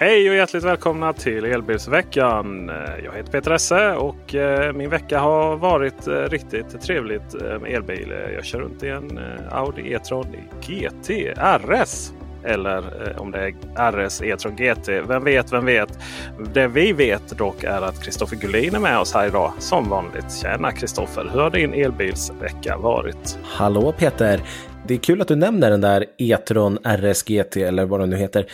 [0.00, 2.70] Hej och hjärtligt välkomna till Elbilsveckan.
[3.04, 7.72] Jag heter Peter Esse och eh, min vecka har varit eh, riktigt trevligt eh, med
[7.72, 8.14] elbil.
[8.34, 10.26] Jag kör runt i en Audi E-tron
[10.60, 12.12] GT RS.
[12.44, 12.82] Eller
[13.18, 14.88] om det är RS E-tron GT.
[14.88, 15.98] Vem vet, vem vet.
[16.54, 20.32] Det vi vet dock är att Kristoffer Gullin är med oss här idag som vanligt.
[20.42, 21.28] Tjena Kristoffer!
[21.32, 23.38] Hur har din elbilsvecka varit?
[23.42, 24.40] Hallå Peter!
[24.86, 28.16] Det är kul att du nämner den där E-tron RS GT eller vad den nu
[28.16, 28.46] heter.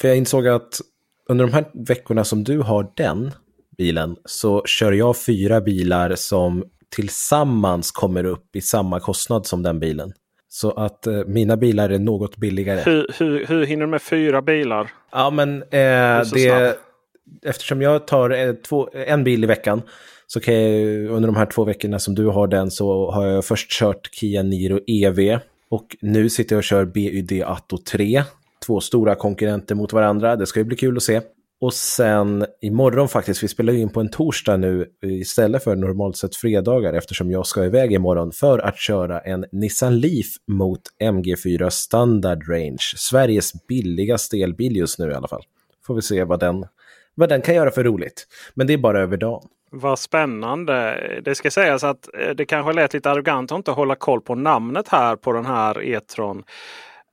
[0.00, 0.80] För jag insåg att
[1.28, 3.30] under de här veckorna som du har den
[3.78, 9.80] bilen så kör jag fyra bilar som tillsammans kommer upp i samma kostnad som den
[9.80, 10.12] bilen.
[10.48, 12.80] Så att eh, mina bilar är något billigare.
[12.80, 14.90] Hur, hur, hur hinner du med fyra bilar?
[15.12, 16.78] Ja, men eh, det,
[17.44, 19.82] eftersom jag tar eh, två, en bil i veckan
[20.26, 23.44] så kan jag under de här två veckorna som du har den så har jag
[23.44, 25.38] först kört Kia Niro EV
[25.72, 28.24] och nu sitter jag och kör BYD Atto 3.
[28.66, 30.36] Två stora konkurrenter mot varandra.
[30.36, 31.20] Det ska ju bli kul att se.
[31.60, 36.36] Och sen imorgon faktiskt, vi spelar in på en torsdag nu istället för normalt sett
[36.36, 42.48] fredagar eftersom jag ska iväg imorgon för att köra en Nissan Leaf mot MG4 Standard
[42.48, 42.82] Range.
[42.96, 45.42] Sveriges billigaste elbil just nu i alla fall.
[45.86, 46.66] Får vi se vad den,
[47.14, 48.26] vad den kan göra för roligt.
[48.54, 49.48] Men det är bara över dagen.
[49.74, 51.00] Vad spännande.
[51.24, 54.34] Det ska sägas att eh, det kanske lät lite arrogant att inte hålla koll på
[54.34, 56.42] namnet här på den här E-tron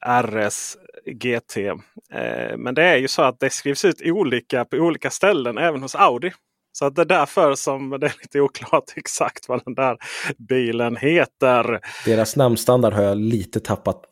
[0.05, 1.57] RS GT.
[1.57, 5.81] Eh, men det är ju så att det skrivs ut olika på olika ställen även
[5.81, 6.31] hos Audi.
[6.71, 9.97] Så att det är därför som det är lite oklart exakt vad den där
[10.37, 11.79] bilen heter.
[12.05, 14.05] Deras namnstandard har jag lite tappat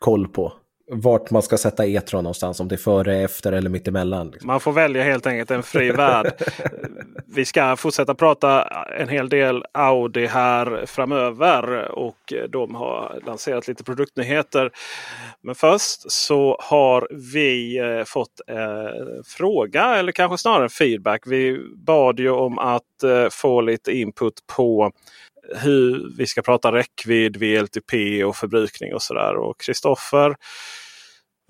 [0.00, 0.52] koll på
[0.92, 2.60] vart man ska sätta E-tron någonstans.
[2.60, 4.30] Om det är före, efter eller mittemellan.
[4.30, 4.46] Liksom.
[4.46, 6.32] Man får välja helt enkelt en fri värld.
[7.26, 8.62] Vi ska fortsätta prata
[8.98, 11.90] en hel del Audi här framöver.
[11.90, 14.70] Och de har lanserat lite produktnyheter.
[15.42, 21.22] Men först så har vi eh, fått en eh, fråga eller kanske snarare feedback.
[21.26, 24.92] Vi bad ju om att eh, få lite input på
[25.56, 29.36] hur vi ska prata räckvidd, VLTP och förbrukning och sådär.
[29.36, 30.36] Och Kristoffer,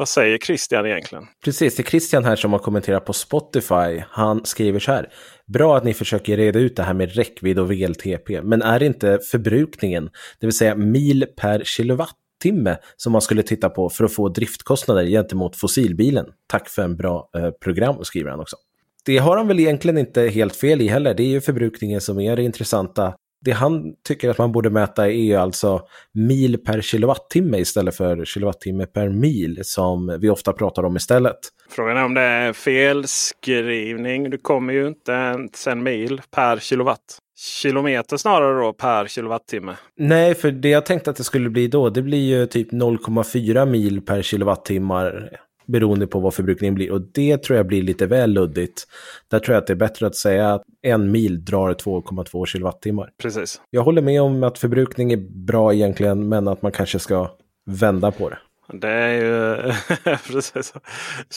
[0.02, 1.24] vad säger Christian egentligen?
[1.44, 4.02] Precis, det är Christian här som har kommenterat på Spotify.
[4.10, 5.08] Han skriver så här.
[5.46, 8.86] Bra att ni försöker reda ut det här med räckvidd och VLTP, men är det
[8.86, 10.10] inte förbrukningen,
[10.41, 15.06] det vill säga mil per kilowattimme, som man skulle titta på för att få driftkostnader
[15.06, 16.26] gentemot fossilbilen?
[16.46, 18.56] Tack för en bra eh, program, skriver han också.
[19.04, 21.14] Det har han väl egentligen inte helt fel i heller.
[21.14, 23.14] Det är ju förbrukningen som är det intressanta
[23.44, 25.80] det han tycker att man borde mäta är alltså
[26.14, 31.38] mil per kilowattimme istället för kilowattimme per mil som vi ofta pratar om istället.
[31.70, 34.30] Frågan är om det är felskrivning.
[34.30, 37.19] Det kommer ju inte ens en mil per kilowatt.
[37.62, 39.76] Kilometer snarare då per kilowattimme.
[39.97, 43.66] Nej, för det jag tänkte att det skulle bli då, det blir ju typ 0,4
[43.66, 45.30] mil per kilowattimmar
[45.72, 46.91] beroende på vad förbrukningen blir.
[46.91, 48.87] Och det tror jag blir lite väl luddigt.
[49.31, 53.10] Där tror jag att det är bättre att säga att en mil drar 2,2 kilowattimmar.
[53.22, 53.60] Precis.
[53.71, 57.31] Jag håller med om att förbrukning är bra egentligen, men att man kanske ska
[57.66, 58.38] vända på det.
[58.72, 59.72] Det är ju
[60.33, 60.75] precis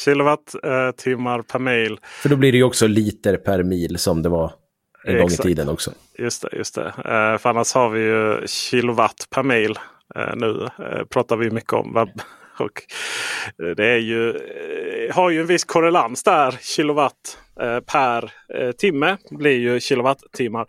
[0.06, 2.00] kilowattimmar per mil.
[2.22, 4.52] För då blir det ju också liter per mil som det var
[5.04, 5.92] en gång i tiden också.
[6.18, 6.86] Just det, just det.
[6.88, 9.80] Eh, för annars har vi ju kilowatt per mil.
[10.16, 12.08] Eh, nu eh, pratar vi mycket om
[12.60, 12.82] och
[13.66, 16.52] eh, det är ju, eh, har ju en viss korrelans där.
[16.62, 18.32] Kilowatt eh, per
[18.72, 20.68] timme blir ju kilowattimmar.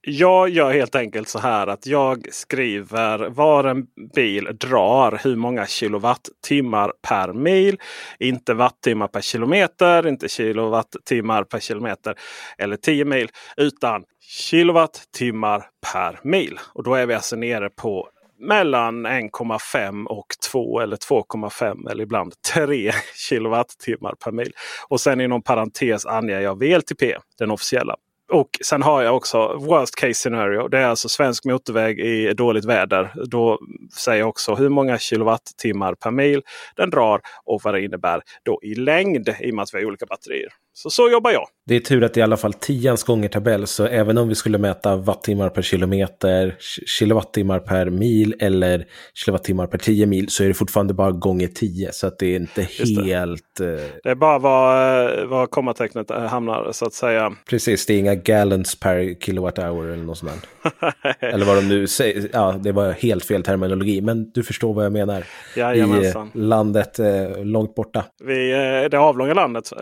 [0.00, 5.66] Jag gör helt enkelt så här att jag skriver var en bil drar hur många
[5.66, 7.78] kilowattimmar per mil.
[8.18, 12.14] Inte wattimmar per kilometer, inte kilowattimmar per kilometer
[12.58, 13.28] eller 10 mil.
[13.56, 16.58] Utan kilowattimmar per mil.
[16.74, 18.08] Och då är vi alltså nere på
[18.38, 22.92] mellan 1,5 och 2 eller 2,5 eller ibland 3
[23.28, 24.52] kilowattimmar per mil.
[24.88, 27.96] Och sen inom parentes anger jag VLTP, den officiella.
[28.32, 30.68] Och sen har jag också worst case scenario.
[30.68, 33.12] Det är alltså svensk motorväg i dåligt väder.
[33.26, 33.58] Då
[33.98, 36.42] säger jag också hur många kilowattimmar per mil
[36.76, 39.84] den drar och vad det innebär då i längd i och med att vi har
[39.84, 40.52] olika batterier.
[40.82, 41.46] Så så jobbar jag.
[41.66, 44.28] Det är tur att det är i alla fall tians gånger tabell, så även om
[44.28, 46.56] vi skulle mäta wattimmar per kilometer,
[46.98, 51.92] kilowattimmar per mil eller kilowattimmar per 10 mil så är det fortfarande bara gånger 10.
[51.92, 53.42] Så att det är inte helt...
[53.58, 54.02] Det.
[54.02, 57.32] det är bara var, var kommatecknet hamnar så att säga.
[57.50, 60.46] Precis, det är inga gallons per kilowatt-hour eller något sånt.
[61.20, 62.28] eller vad de nu säger.
[62.32, 65.24] Ja, det var helt fel terminologi, men du förstår vad jag menar.
[65.56, 66.30] Jajamensan.
[66.34, 68.04] I landet eh, långt borta.
[68.24, 68.50] Vi,
[68.90, 69.72] det avlånga landet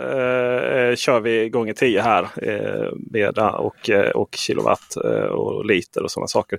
[0.90, 2.22] eh, kör vi gånger 10 här.
[2.42, 6.58] Eh, med, och, eh, och kilowatt eh, och liter och sådana saker.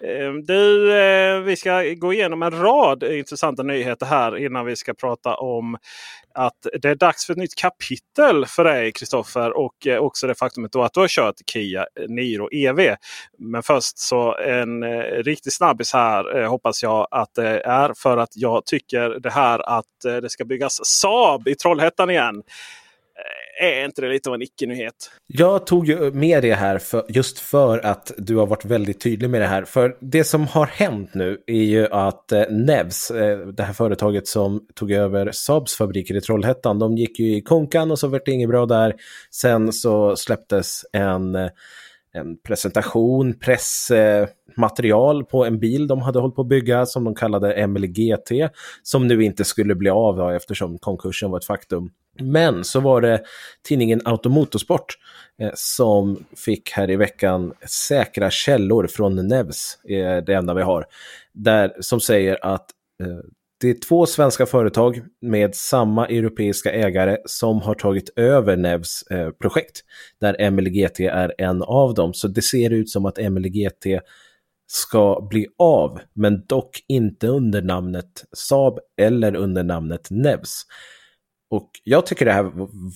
[0.00, 4.94] Eh, du, eh, vi ska gå igenom en rad intressanta nyheter här innan vi ska
[4.94, 5.76] prata om
[6.34, 9.56] att det är dags för ett nytt kapitel för dig Kristoffer.
[9.56, 12.96] Och eh, också det faktumet att du har kört Kia Niro EV.
[13.38, 17.92] Men först så en eh, riktig snabbis här eh, hoppas jag att det är.
[17.96, 22.42] För att jag tycker det här att eh, det ska byggas Saab i Trollhättan igen
[23.60, 25.10] är inte det lite av en icke-nyhet?
[25.26, 29.30] Jag tog ju med det här för, just för att du har varit väldigt tydlig
[29.30, 29.64] med det här.
[29.64, 34.26] För det som har hänt nu är ju att eh, Nevs, eh, det här företaget
[34.26, 38.26] som tog över Saabs fabriker i Trollhättan, de gick ju i konkan och så vart
[38.26, 38.94] det inget bra där.
[39.30, 41.50] Sen så släpptes en eh,
[42.12, 47.52] en presentation, pressmaterial på en bil de hade hållit på att bygga som de kallade
[47.52, 48.32] Emily GT,
[48.82, 51.90] som nu inte skulle bli av eftersom konkursen var ett faktum.
[52.20, 53.22] Men så var det
[53.62, 54.94] tidningen Automotorsport
[55.38, 60.86] eh, som fick här i veckan säkra källor från Nevs, eh, det enda vi har,
[61.32, 62.66] där, som säger att
[63.02, 63.18] eh,
[63.60, 69.30] det är två svenska företag med samma europeiska ägare som har tagit över Nevs eh,
[69.30, 69.84] projekt,
[70.20, 72.14] där MLGT är en av dem.
[72.14, 73.86] Så det ser ut som att MLGT
[74.66, 80.62] ska bli av, men dock inte under namnet Saab eller under namnet Nevs.
[81.50, 82.50] Och jag tycker det här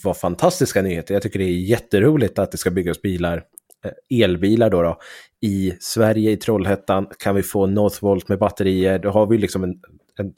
[0.05, 1.15] var fantastiska nyheter.
[1.15, 3.43] Jag tycker det är jätteroligt att det ska byggas bilar,
[3.85, 4.99] Eh, elbilar då, då
[5.41, 7.07] i Sverige, i Trollhättan.
[7.19, 9.75] Kan vi få Northvolt med batterier, då har vi liksom en,
[10.19, 10.33] en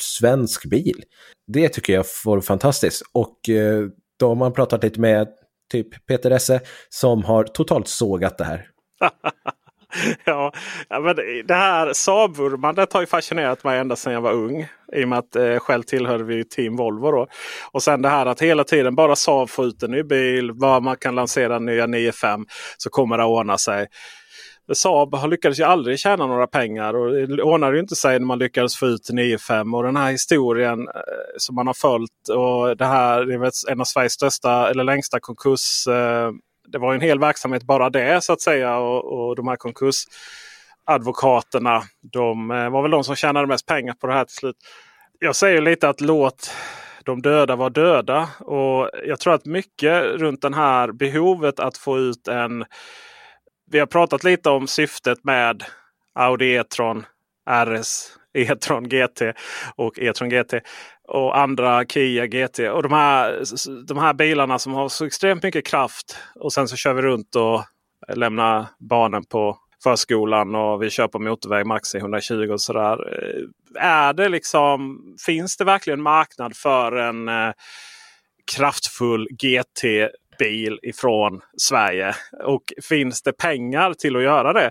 [0.00, 1.04] svensk bil.
[1.46, 3.02] Det tycker jag var fantastiskt.
[3.12, 3.86] Och eh,
[4.18, 5.28] då har man pratat lite med
[5.72, 8.68] typ Peter Esse som har totalt sågat det här.
[10.24, 10.52] ja,
[10.88, 11.16] men
[11.46, 14.66] det här Saab-vurmandet har ju fascinerat mig ända sedan jag var ung.
[14.92, 17.10] I och med att eh, själv tillhörde vi Team Volvo.
[17.10, 17.26] Då.
[17.72, 20.54] Och sen det här att hela tiden bara Saab får ut en ny bil.
[20.54, 22.44] Bara man kan lansera nya 9.5
[22.76, 23.86] så kommer det att ordna sig.
[24.72, 28.38] Saab har ju aldrig tjäna några pengar och det ordnade ju inte sig när man
[28.38, 29.76] lyckades få ut 9-5.
[29.76, 31.02] Och den här historien eh,
[31.36, 35.20] som man har följt och det här det är en av Sveriges största eller längsta
[35.20, 36.30] konkurs eh,
[36.72, 38.76] det var en hel verksamhet bara det så att säga.
[38.76, 41.82] Och, och de här konkursadvokaterna
[42.12, 44.56] de eh, var väl de som tjänade mest pengar på det här till slut.
[45.18, 46.50] Jag säger lite att låt
[47.04, 48.28] de döda vara döda.
[48.38, 52.64] Och jag tror att mycket runt den här behovet att få ut en...
[53.70, 55.64] Vi har pratat lite om syftet med
[56.14, 57.04] Audi E-tron
[57.50, 59.22] RS, E-tron GT
[59.76, 60.54] och E-tron GT
[61.08, 62.58] och andra Kia GT.
[62.58, 63.42] Och de här,
[63.86, 66.16] de här bilarna som har så extremt mycket kraft.
[66.34, 67.64] Och sen så kör vi runt och
[68.14, 72.98] lämnar barnen på förskolan och vi kör på motorväg max i 120 och sådär.
[73.12, 77.52] Eh, är det liksom, finns det verkligen marknad för en eh,
[78.56, 79.28] kraftfull
[80.40, 82.14] bil ifrån Sverige?
[82.44, 84.70] Och finns det pengar till att göra det?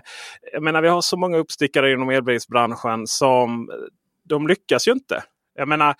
[0.52, 3.76] Jag menar, vi har så många uppstickare inom elbilsbranschen som eh,
[4.28, 5.22] de lyckas ju inte.
[5.54, 5.94] Jag menar,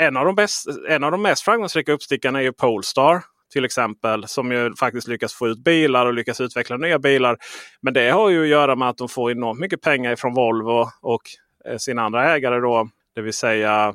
[0.00, 3.22] en av de, bäst, en av de mest framgångsrika uppstickarna är ju Polestar.
[3.52, 4.28] Till exempel.
[4.28, 7.36] Som ju faktiskt lyckas få ut bilar och lyckas utveckla nya bilar.
[7.80, 10.88] Men det har ju att göra med att de får enormt mycket pengar från Volvo
[11.02, 11.22] och
[11.64, 12.60] eh, sina andra ägare.
[12.60, 13.94] då, Det vill säga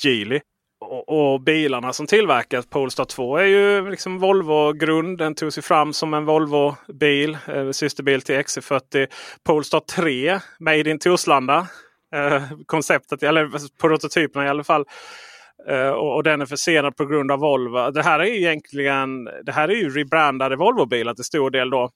[0.00, 0.40] Geely.
[0.86, 5.18] Och, och, bilarna som tillverkas, Polestar 2 är ju liksom Volvo-grund.
[5.18, 7.38] Den tog sig fram som en Volvo-bil.
[7.48, 9.06] Eh, systerbil till XC40.
[9.44, 11.66] Polestar 3, Made in Torslanda.
[12.14, 13.50] Eh, konceptet, eller
[13.80, 14.84] prototyperna i alla fall.
[15.68, 17.90] Eh, och, och, den är försenad på grund av Volvo.
[17.90, 21.70] Det här är ju egentligen det här är ju rebrandade Volvo-bilar till stor del.
[21.70, 21.90] då.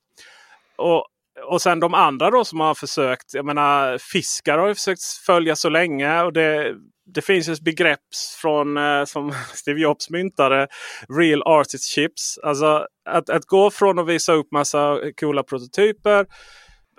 [0.77, 1.07] Och,
[1.47, 3.35] och sen de andra då som har försökt.
[3.35, 6.23] Jag menar Fiskar har ju försökt följa så länge.
[6.23, 6.75] och det,
[7.15, 8.01] det finns ett begrepp
[8.43, 10.69] från, eh, som Steve Jobs myntade.
[11.19, 12.39] Real artist chips.
[12.43, 16.27] Alltså att, att gå från att visa upp massa coola prototyper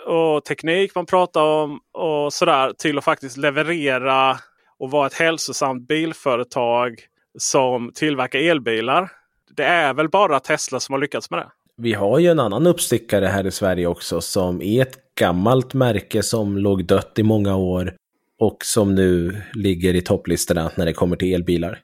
[0.08, 4.38] och teknik man pratar om och sådär till att faktiskt leverera
[4.80, 6.96] och vara ett hälsosamt bilföretag
[7.38, 9.12] som tillverkar elbilar.
[9.56, 11.48] Det är väl bara Tesla som har lyckats med det.
[11.78, 16.24] Vi har ju en annan uppstickare här i Sverige också som är ett gammalt märke
[16.24, 17.94] som låg dött i många år
[18.42, 21.80] och som nu ligger i topplistorna när det kommer till elbilar.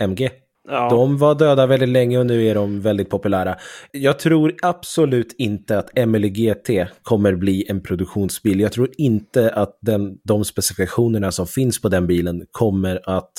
[0.00, 0.30] MG.
[0.68, 0.88] Ja.
[0.90, 3.56] De var döda väldigt länge och nu är de väldigt populära.
[3.92, 6.70] Jag tror absolut inte att Emily GT
[7.02, 8.60] kommer bli en produktionsbil.
[8.60, 13.32] Jag tror inte att den, de specifikationerna som finns på den bilen kommer att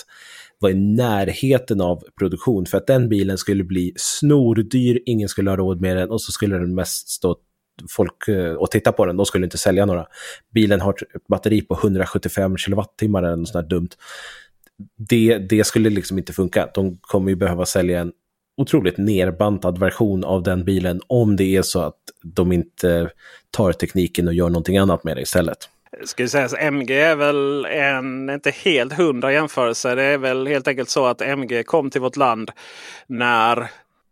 [0.59, 2.65] vara i närheten av produktion.
[2.65, 6.31] För att den bilen skulle bli snordyr, ingen skulle ha råd med den och så
[6.31, 7.35] skulle den mest stå
[7.89, 9.17] folk eh, och titta på den.
[9.17, 10.05] De skulle inte sälja några.
[10.53, 13.89] Bilen har ett batteri på 175 kilowattimmar eller något sånt där dumt
[14.97, 16.69] det, det skulle liksom inte funka.
[16.73, 18.11] De kommer ju behöva sälja en
[18.57, 23.09] otroligt nerbantad version av den bilen om det är så att de inte
[23.51, 25.57] tar tekniken och gör någonting annat med det istället.
[26.03, 29.95] Ska säga att MG är väl en inte helt hundra jämförelse.
[29.95, 32.51] Det är väl helt enkelt så att MG kom till vårt land
[33.07, 33.69] när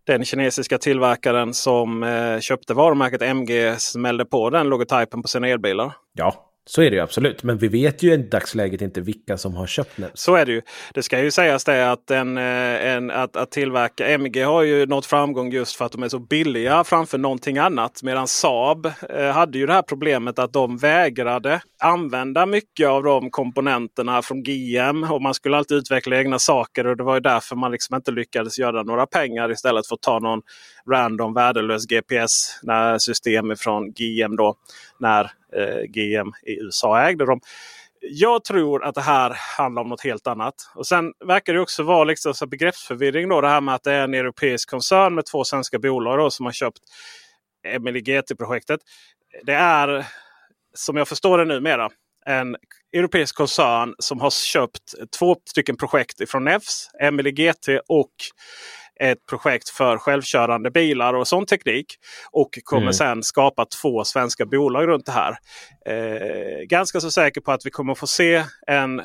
[0.08, 5.94] den kinesiska tillverkaren som eh, köpte varumärket MG smällde på den logotypen på sina elbilar.
[6.14, 7.44] Ja, så är det ju absolut.
[7.44, 10.10] Men vi vet ju i dagsläget inte vilka som har köpt den.
[10.14, 10.62] Så är det ju.
[10.94, 14.86] Det ska ju sägas det att, en, eh, en, att, att tillverka MG har ju
[14.86, 18.04] nått framgång just för att de är så billiga framför någonting annat.
[18.04, 23.32] Medan Saab eh, hade ju det här problemet att de vägrade använda mycket av de
[23.32, 25.04] komponenterna från GM.
[25.04, 28.12] Och man skulle alltid utveckla egna saker och det var ju därför man liksom inte
[28.12, 30.42] lyckades göra några pengar istället för att ta någon
[30.90, 34.36] random värdelös GPS-system från GM.
[34.36, 34.56] Då,
[35.00, 37.40] när Eh, GM i USA ägde dem.
[38.02, 40.54] Jag tror att det här handlar om något helt annat.
[40.76, 43.30] Och Sen verkar det också vara liksom så begreppsförvirring.
[43.30, 46.30] Då, det här med att det är en europeisk koncern med två svenska bolag då,
[46.30, 46.80] som har köpt
[47.68, 48.80] Emily GT-projektet.
[49.44, 50.06] Det är
[50.74, 51.90] som jag förstår det numera
[52.26, 52.56] en
[52.94, 56.90] europeisk koncern som har köpt två stycken projekt från NEFS.
[57.02, 58.12] Emily GT och
[59.00, 61.86] ett projekt för självkörande bilar och sån teknik.
[62.32, 62.94] Och kommer mm.
[62.94, 65.38] sen skapa två svenska bolag runt det här.
[65.86, 69.02] Eh, ganska så säker på att vi kommer få se en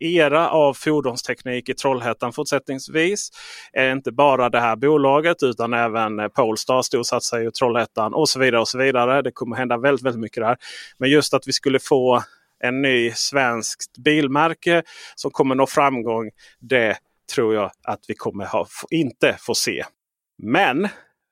[0.00, 3.30] era av fordonsteknik i Trollhättan fortsättningsvis.
[3.72, 8.60] Eh, inte bara det här bolaget utan även Polestar storsatsar i Trollhättan och så vidare.
[8.60, 9.22] och så vidare.
[9.22, 10.56] Det kommer hända väldigt, väldigt mycket där.
[10.98, 12.22] Men just att vi skulle få
[12.64, 14.82] en ny svenskt bilmärke
[15.14, 16.30] som kommer nå framgång.
[16.60, 16.96] Det
[17.34, 19.84] tror jag att vi kommer ha, inte få se.
[20.42, 20.88] Men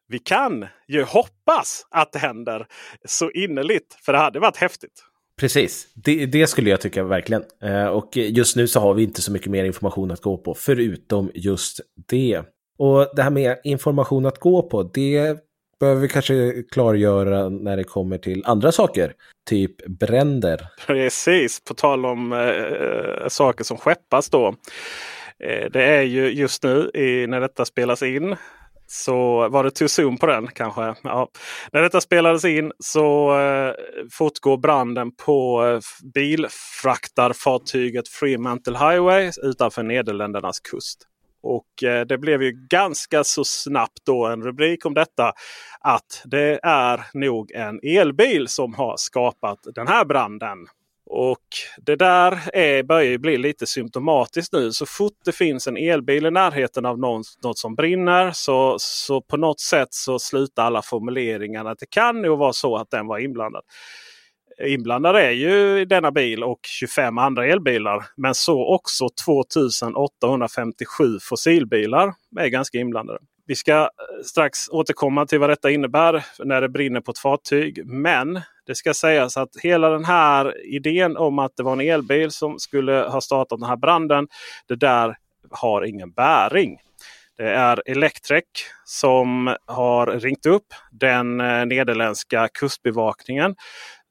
[0.08, 2.66] vi kan ju hoppas att det händer
[3.04, 3.96] så innerligt.
[4.04, 5.04] För det hade varit häftigt.
[5.40, 7.44] Precis, det, det, skulle jag tycka verkligen.
[7.62, 10.54] Eh, och just nu så har vi inte så mycket mer information att gå på,
[10.54, 12.42] förutom just det.
[12.78, 15.36] Och det här med information att gå på, det
[15.80, 19.12] behöver vi kanske klargöra när det kommer till andra saker.
[19.48, 20.66] Typ bränder.
[20.86, 24.54] Precis, på tal om äh, saker som skeppas då.
[25.44, 28.36] Eh, det är ju just nu i, när detta spelas in
[28.86, 30.94] så var det too soon på den kanske.
[31.02, 31.28] Ja.
[31.72, 33.74] När detta spelades in så eh,
[34.12, 35.80] fortgår branden på eh,
[36.14, 41.08] bilfraktarfartyget Fremantle Highway utanför Nederländernas kust.
[41.42, 45.32] Och eh, det blev ju ganska så snabbt då en rubrik om detta.
[45.80, 50.58] Att det är nog en elbil som har skapat den här branden.
[51.06, 51.44] Och
[51.76, 54.73] det där är, börjar bli lite symptomatiskt nu.
[54.73, 59.20] Så fort det finns en elbil i närheten av någon, något som brinner så, så
[59.20, 61.75] på något sätt så slutar alla formuleringarna.
[61.75, 63.62] Det kan nog vara så att den var inblandad.
[64.66, 68.04] Inblandad är ju denna bil och 25 andra elbilar.
[68.16, 73.18] Men så också 2857 fossilbilar är ganska inblandade.
[73.46, 73.88] Vi ska eh,
[74.24, 77.86] strax återkomma till vad detta innebär när det brinner på ett fartyg.
[77.86, 82.30] Men det ska sägas att hela den här idén om att det var en elbil
[82.30, 84.28] som skulle ha startat den här branden.
[84.68, 85.16] Det där
[85.50, 86.78] har ingen bäring.
[87.36, 88.44] Det är Electrek
[88.84, 93.54] som har ringt upp den eh, nederländska kustbevakningen.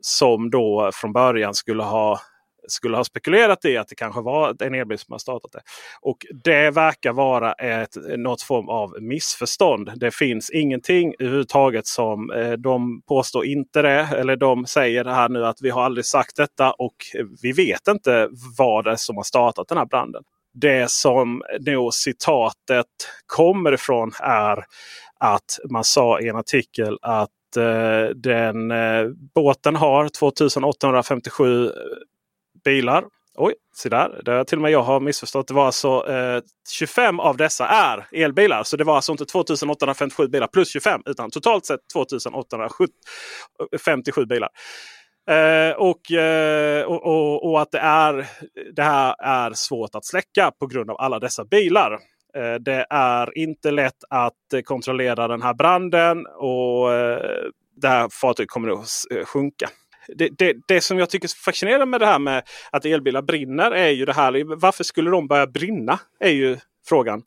[0.01, 2.19] Som då från början skulle ha
[2.67, 5.61] skulle ha spekulerat i att det kanske var en elbil som har startat det.
[6.01, 9.91] Och det verkar vara ett, något form av missförstånd.
[9.95, 14.07] Det finns ingenting överhuvudtaget som eh, de påstår inte det.
[14.17, 16.95] Eller de säger det här nu att vi har aldrig sagt detta och
[17.41, 20.23] vi vet inte vad det är som har startat den här branden.
[20.53, 22.87] Det som nog citatet
[23.25, 24.65] kommer ifrån är
[25.19, 29.05] att man sa i en artikel att eh, den eh,
[29.35, 31.71] båten har 2857
[32.63, 33.03] bilar.
[33.35, 34.21] Oj, se där.
[34.25, 35.47] Det till och med jag har missförstått.
[35.47, 38.63] Det var alltså eh, 25 av dessa är elbilar.
[38.63, 44.49] Så det var alltså inte 2857 bilar plus 25 utan totalt sett 2857 bilar.
[45.29, 48.27] Eh, och, eh, och, och, och, att det, är,
[48.73, 51.99] det här är svårt att släcka på grund av alla dessa bilar.
[52.35, 57.43] Eh, det är inte lätt att kontrollera den här branden och eh,
[57.75, 59.69] det här fartyget kommer att eh, sjunka
[60.07, 63.71] det, det, det, som jag tycker är fascinerande med det här med att elbilar brinner
[63.71, 64.55] är ju det här.
[64.55, 65.99] Varför skulle de börja brinna?
[66.19, 66.57] Är ju
[66.87, 67.23] frågan.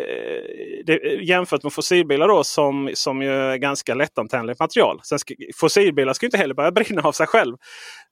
[0.00, 5.00] Eh, det, jämfört med fossilbilar då som, som ju är ganska lättantändligt material.
[5.02, 7.56] Sen ska, fossilbilar ska inte heller börja brinna av sig själv.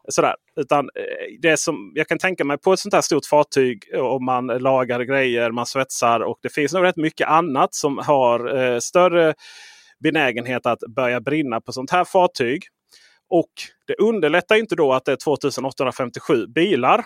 [0.09, 0.35] Sådär.
[0.57, 4.01] Utan eh, det som jag kan tänka mig på ett sånt här stort fartyg eh,
[4.01, 8.57] om man lagar grejer, man svetsar och det finns nog rätt mycket annat som har
[8.57, 9.35] eh, större
[10.01, 12.63] benägenhet att börja brinna på sånt här fartyg.
[13.31, 13.51] Och
[13.87, 17.05] det underlättar inte då att det är 2857 bilar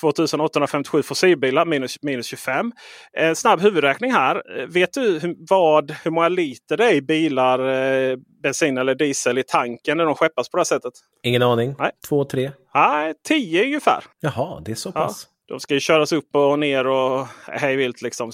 [0.00, 2.72] 2857 fossilbilar minus, minus 25.
[3.12, 4.66] En snabb huvudräkning här.
[4.66, 9.38] Vet du hur, vad, hur många liter det är i bilar, eh, bensin eller diesel
[9.38, 10.92] i tanken när de skeppas på det här sättet?
[11.22, 11.74] Ingen aning.
[11.78, 11.90] Nej.
[12.08, 12.50] Två, tre?
[12.74, 14.04] Nej, tio ungefär.
[14.20, 15.28] Jaha, det är så pass.
[15.30, 15.37] Ja.
[15.48, 18.02] De ska ju köras upp och ner och hej vilt.
[18.02, 18.32] Liksom.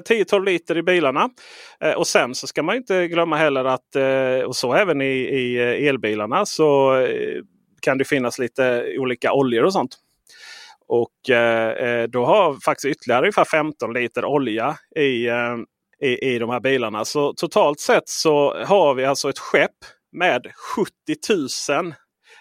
[0.00, 1.30] 10-12 liter i bilarna.
[1.80, 5.14] Eh, och sen så ska man inte glömma heller att, eh, och så även i,
[5.14, 7.42] i eh, elbilarna, så eh,
[7.80, 9.96] kan det finnas lite olika oljor och sånt.
[10.88, 15.56] Och eh, eh, då har faktiskt ytterligare ungefär 15 liter olja i, eh,
[16.00, 17.04] i, i de här bilarna.
[17.04, 19.76] Så totalt sett så har vi alltså ett skepp
[20.12, 20.92] med 70
[21.82, 21.94] 000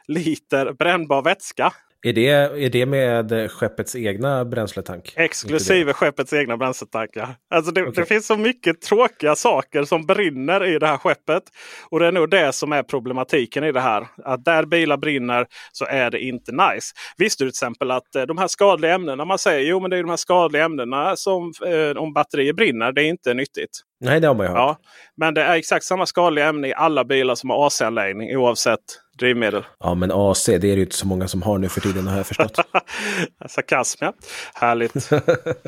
[0.07, 1.73] liter brännbar vätska.
[2.05, 5.13] Är det, är det med skeppets egna bränsletank?
[5.15, 7.09] Exklusive skeppets egna bränsletank.
[7.13, 7.35] Ja.
[7.49, 7.93] Alltså det, okay.
[8.03, 11.43] det, finns så mycket tråkiga saker som brinner i det här skeppet.
[11.89, 14.07] Och det är nog det som är problematiken i det här.
[14.23, 16.93] Att där bilar brinner så är det inte nice.
[17.17, 19.97] Visste du till exempel att eh, de här skadliga ämnena, man säger jo men det
[19.97, 23.81] är de här skadliga ämnena som eh, om batterier brinner, det är inte nyttigt.
[24.03, 24.57] Nej, det har man ju hört.
[24.57, 24.77] Ja,
[25.17, 28.79] men det är exakt samma skadliga ämne i alla bilar som har AC-anläggning oavsett
[29.19, 29.63] drivmedel.
[29.79, 32.07] Ja, men AC det är det ju inte så många som har nu för tiden
[32.07, 32.59] har jag förstått.
[33.49, 34.13] Sarkasm ja.
[34.53, 35.09] Härligt.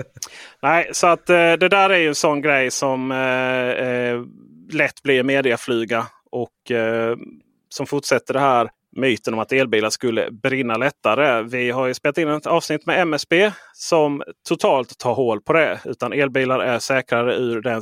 [0.62, 4.22] Nej, så att eh, det där är ju en sån grej som eh, eh,
[4.72, 6.06] lätt blir mediaflyga.
[6.32, 7.16] Och eh,
[7.70, 11.44] som fortsätter det här myten om att elbilar skulle brinna lättare.
[11.44, 15.80] Vi har ju spelat in ett avsnitt med MSB som totalt tar hål på det.
[15.86, 17.82] Utan elbilar är säkrare ur den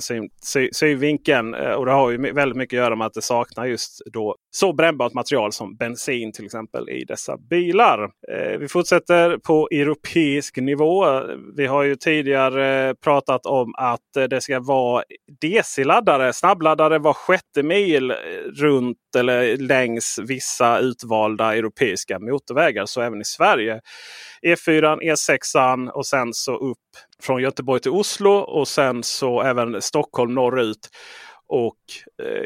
[0.74, 1.54] synvinkeln.
[1.54, 4.36] Eh, och det har ju väldigt mycket att göra med att det saknar just då
[4.52, 8.04] så brännbart material som bensin till exempel i dessa bilar.
[8.04, 11.22] Eh, vi fortsätter på europeisk nivå.
[11.56, 15.04] Vi har ju tidigare pratat om att det ska vara
[15.42, 18.18] DC-laddare, snabbladdare var sjätte mil eh,
[18.56, 22.86] runt eller längs vissa utvalda europeiska motorvägar.
[22.86, 23.82] Så även i Sverige.
[24.46, 26.78] E4, E6 och sen så upp
[27.22, 30.90] från Göteborg till Oslo och sen så även Stockholm norrut.
[31.48, 31.80] Och
[32.24, 32.44] eh,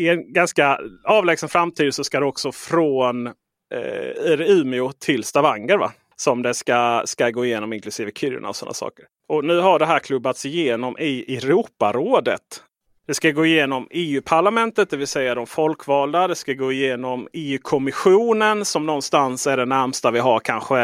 [0.00, 5.78] i en ganska avlägsen framtid så ska det också från eh, Umeå till Stavanger.
[5.78, 5.92] Va?
[6.16, 9.04] Som det ska, ska gå igenom inklusive Kiruna och sådana saker.
[9.28, 12.62] Och nu har det här klubbats igenom i Europarådet.
[13.08, 16.28] Det ska gå igenom EU-parlamentet, det vill säga de folkvalda.
[16.28, 20.78] Det ska gå igenom EU-kommissionen som någonstans är det närmsta vi har kanske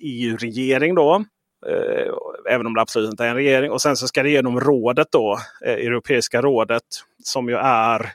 [0.00, 1.24] EU-regering då.
[1.66, 2.12] Eh,
[2.50, 3.70] även om det absolut inte är en regering.
[3.70, 6.82] Och sen så ska det igenom rådet då, eh, Europeiska rådet,
[7.24, 8.12] som ju är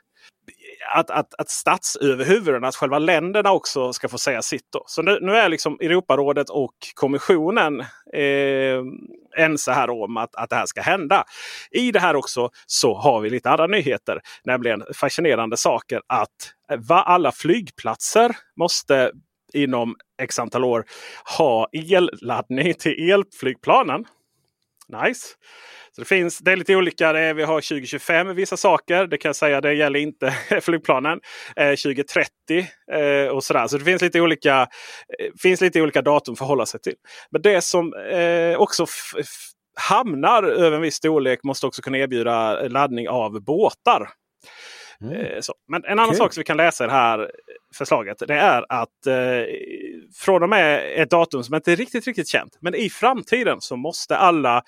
[0.96, 4.72] att, att, att statsöverhuvuden, att själva länderna också ska få säga sitt.
[4.74, 4.84] Då.
[4.88, 7.80] Så nu, nu är liksom Europarådet och kommissionen
[8.14, 8.84] eh,
[9.38, 11.24] ense här om att, att det här ska hända.
[11.72, 14.22] I det här också så har vi lite andra nyheter.
[14.44, 16.30] Nämligen fascinerande saker att
[16.72, 19.12] eh, va, alla flygplatser måste
[19.54, 20.86] inom x antal år
[21.38, 24.06] ha elladdning till elflygplanen.
[25.02, 25.28] Nice.
[25.96, 27.14] Så det, finns, det är lite olika.
[27.14, 29.08] Det är, vi har 2025 vissa saker.
[29.08, 31.20] Det kan jag säga, det gäller inte flygplanen.
[31.56, 32.28] Eh, 2030
[32.92, 33.68] eh, och sådär.
[33.68, 36.96] Så det finns lite olika, eh, finns lite olika datum att förhålla sig till.
[37.32, 38.86] Men det som eh, också
[39.76, 44.10] hamnar över en viss storlek måste också kunna erbjuda laddning av båtar.
[45.04, 45.26] Mm.
[45.26, 46.18] Eh, Men en annan okay.
[46.18, 47.32] sak som vi kan läsa i det här
[47.76, 49.46] förslaget det är att eh,
[50.16, 52.58] från och med ett datum som inte är riktigt, riktigt känt.
[52.62, 54.64] Men i framtiden så måste alla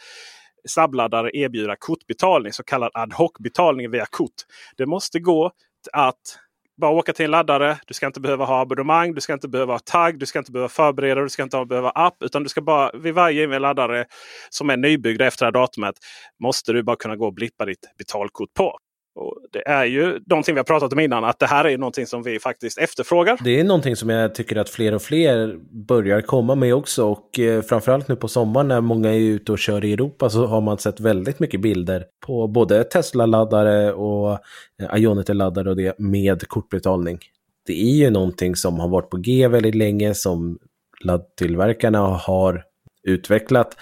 [0.67, 4.33] snabbladdare erbjuda kortbetalning, så kallad ad hoc-betalning via kort.
[4.77, 5.51] Det måste gå
[5.93, 6.39] att
[6.77, 7.77] bara åka till en laddare.
[7.87, 10.51] Du ska inte behöva ha abonnemang, du ska inte behöva ha tagg, du ska inte
[10.51, 12.23] behöva förbereda, du ska inte behöva app.
[12.23, 14.05] Utan du ska bara vid varje laddare
[14.49, 15.95] som är nybyggd efter det här datumet
[16.43, 18.77] måste du bara kunna gå och blippa ditt betalkort på.
[19.15, 22.05] Och det är ju någonting vi har pratat om innan, att det här är någonting
[22.05, 23.39] som vi faktiskt efterfrågar.
[23.43, 25.55] Det är någonting som jag tycker att fler och fler
[25.87, 27.05] börjar komma med också.
[27.05, 30.45] Och eh, framförallt nu på sommaren när många är ute och kör i Europa så
[30.45, 34.31] har man sett väldigt mycket bilder på både Tesla-laddare och
[34.81, 37.19] eh, Ionity-laddare och det med kortbetalning.
[37.65, 40.59] Det är ju någonting som har varit på G väldigt länge, som
[41.03, 42.63] laddtillverkarna har
[43.03, 43.77] utvecklat.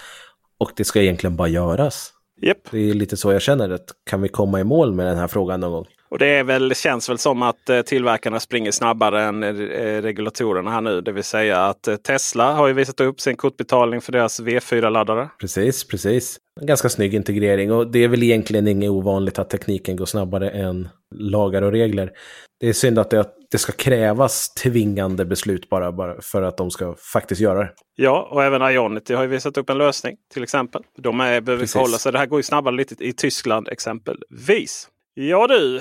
[0.58, 2.13] Och det ska egentligen bara göras.
[2.44, 2.70] Yep.
[2.70, 3.70] Det är lite så jag känner.
[3.70, 5.86] Att kan vi komma i mål med den här frågan någon gång?
[6.14, 10.70] Och det är väl, känns väl som att eh, tillverkarna springer snabbare än eh, regulatorerna
[10.70, 11.00] här nu.
[11.00, 15.28] Det vill säga att eh, Tesla har ju visat upp sin kortbetalning för deras V4-laddare.
[15.40, 16.36] Precis, precis.
[16.60, 20.50] En ganska snygg integrering och det är väl egentligen inget ovanligt att tekniken går snabbare
[20.50, 22.10] än lagar och regler.
[22.60, 26.70] Det är synd att det, det ska krävas tvingande beslut bara, bara för att de
[26.70, 27.70] ska faktiskt göra det.
[27.96, 30.82] Ja, och även Ionity har ju visat upp en lösning till exempel.
[30.98, 32.12] De är, behöver förhålla sig.
[32.12, 34.88] Det här går ju snabbare lite i Tyskland exempelvis.
[35.14, 35.80] Ja du,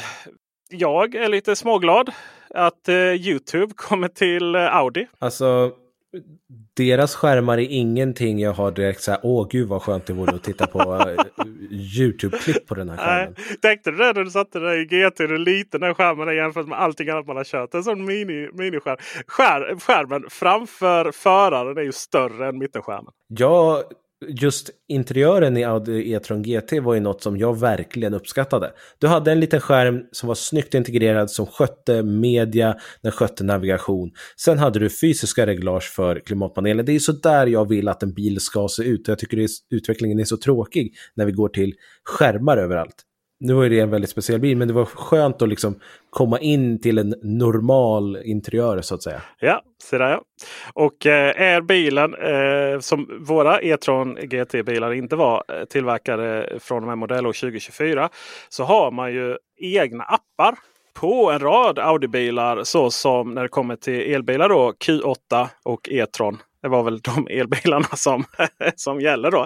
[0.70, 2.10] jag är lite småglad
[2.50, 5.08] att eh, Youtube kommer till eh, Audi.
[5.20, 5.72] Alltså,
[6.76, 10.36] deras skärmar är ingenting jag har direkt så här, åh gud vad skönt det vore
[10.36, 11.16] att titta på uh,
[11.72, 13.36] YouTube-klipp på den här skärmen.
[13.38, 16.32] Nej, tänkte du det när du satte dig i GT, hur liten den skärmen är
[16.32, 17.74] jämfört med allting annat man har kört?
[17.74, 18.98] En sån mini, miniskärm.
[19.28, 23.14] Skär, skärmen framför föraren är ju större än mittenskärmen.
[23.28, 23.84] Ja,
[24.28, 28.72] just interiören i Audi E-tron GT var ju något som jag verkligen uppskattade.
[29.00, 34.12] Du hade en liten skärm som var snyggt integrerad, som skötte media, den skötte navigation.
[34.38, 36.86] Sen hade du fysiska reglage för klimatpanelen.
[36.86, 39.08] Det är så där jag vill att en bil ska se ut.
[39.08, 43.04] Jag tycker är, utvecklingen är så tråkig när vi går till skärmar överallt
[43.44, 45.80] nu var det en väldigt speciell bil, men det var skönt att liksom
[46.10, 49.22] komma in till en normal interiör så att säga.
[49.40, 50.24] Ja, se där ja.
[50.74, 56.88] Och eh, är bilen eh, som våra E-tron GT-bilar inte var eh, tillverkade från och
[56.88, 58.10] med modellår 2024
[58.50, 60.56] så har man ju egna appar
[60.94, 66.70] på en rad Audi-bilar såsom när det kommer till elbilar då Q8 och E-tron det
[66.70, 68.24] var väl de elbilarna som,
[68.76, 69.46] som gäller då.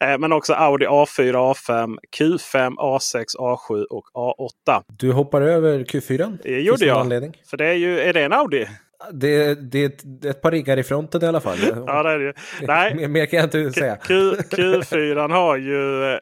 [0.00, 4.82] Eh, men också Audi A4, A5, Q5, A6, A7 och A8.
[4.86, 6.38] Du hoppar över Q4?
[6.42, 6.98] Det gjorde jag.
[6.98, 7.32] Anledning.
[7.50, 8.66] För det är ju, är det en Audi?
[9.12, 9.90] Det, det, är
[10.30, 11.58] ett, par riggar i fronten i alla fall.
[11.86, 13.08] ja, det är det Nej.
[13.08, 13.96] Mer, kan jag inte säga.
[13.96, 16.18] Q, Q4 har ju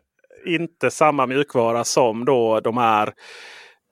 [0.47, 3.13] inte samma mjukvara som då de här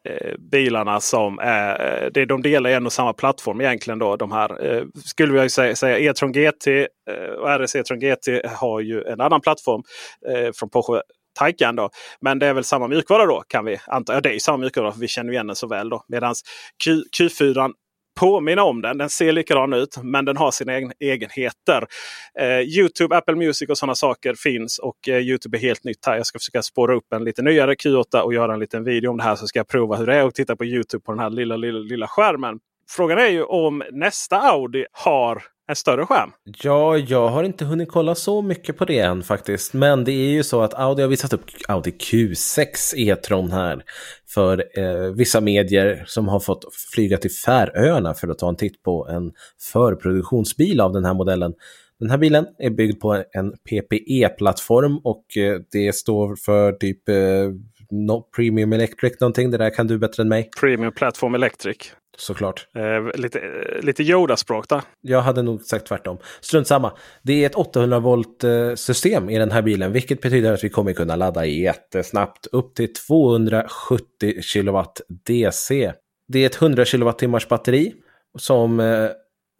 [0.08, 3.98] Eh, bilarna som är, eh, det, de delar en och samma plattform egentligen.
[3.98, 8.28] Då, de här, eh, skulle jag säga, säga E-tron GT eh, och RS E-tron GT
[8.56, 9.82] har ju en annan plattform
[10.54, 11.02] från Porsche
[11.38, 11.76] Taycan.
[11.76, 11.90] Då.
[12.20, 14.14] Men det är väl samma mjukvara då kan vi anta.
[14.14, 15.88] Ja, det är samma mjukvara, vi känner igen den så väl.
[15.88, 16.04] då.
[16.08, 16.34] Medan
[17.18, 17.72] Q4
[18.14, 18.98] påminna om den.
[18.98, 21.86] Den ser likadan ut men den har sina egen, egenheter.
[22.40, 26.16] Eh, Youtube, Apple Music och sådana saker finns och eh, Youtube är helt nytt här.
[26.16, 29.16] Jag ska försöka spåra upp en lite nyare Q8 och göra en liten video om
[29.16, 31.18] det här så ska jag prova hur det är att titta på Youtube på den
[31.18, 32.58] här lilla, lilla, lilla skärmen.
[32.90, 36.30] Frågan är ju om nästa Audi har en större skärm?
[36.62, 39.74] Ja, jag har inte hunnit kolla så mycket på det än faktiskt.
[39.74, 43.82] Men det är ju så att Audi har visat upp Audi Q6 E-tron här
[44.28, 48.82] för eh, vissa medier som har fått flyga till Färöarna för att ta en titt
[48.82, 49.32] på en
[49.72, 51.54] förproduktionsbil av den här modellen.
[52.00, 57.16] Den här bilen är byggd på en PPE-plattform och eh, det står för typ eh,
[57.90, 59.50] no, Premium Electric någonting.
[59.50, 60.50] Det där kan du bättre än mig.
[60.60, 61.76] Premium Platform Electric.
[62.16, 62.66] Såklart.
[62.76, 63.40] Eh, lite
[63.82, 64.82] lite Yoda-språk där.
[65.00, 66.18] Jag hade nog sagt tvärtom.
[66.40, 66.92] Strunt samma.
[67.22, 70.68] Det är ett 800 volt eh, system i den här bilen, vilket betyder att vi
[70.68, 75.92] kommer kunna ladda jättesnabbt upp till 270 kilowatt DC.
[76.28, 77.94] Det är ett 100 kilowattimmars batteri
[78.38, 79.08] som eh,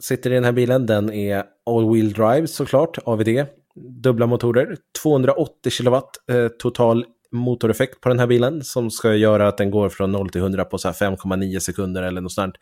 [0.02, 0.86] sitter i den här bilen.
[0.86, 3.46] Den är all-wheel drive såklart, AVD.
[4.02, 9.58] Dubbla motorer, 280 kilowatt eh, total motoreffekt på den här bilen som ska göra att
[9.58, 12.54] den går från 0 till 100 på 5,9 sekunder eller något sånt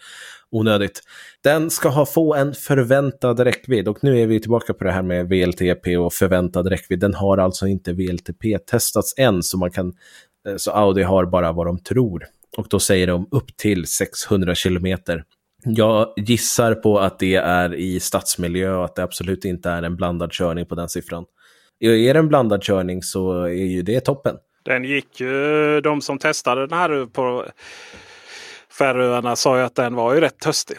[0.51, 1.01] onödigt.
[1.45, 5.03] Den ska ha få en förväntad räckvidd och nu är vi tillbaka på det här
[5.03, 7.01] med VLTP och förväntad räckvidd.
[7.01, 9.93] Den har alltså inte VLTP-testats än så man kan
[10.49, 12.27] eh, så Audi har bara vad de tror.
[12.57, 15.25] Och då säger de upp till 600 kilometer.
[15.65, 19.97] Jag gissar på att det är i stadsmiljö och att det absolut inte är en
[19.97, 21.25] blandad körning på den siffran.
[21.81, 24.37] Är det en blandad körning så är ju det toppen.
[24.63, 27.45] Den gick ju, de som testade den här på
[28.79, 30.77] Färöarna sa ju att den var ju rätt töstig.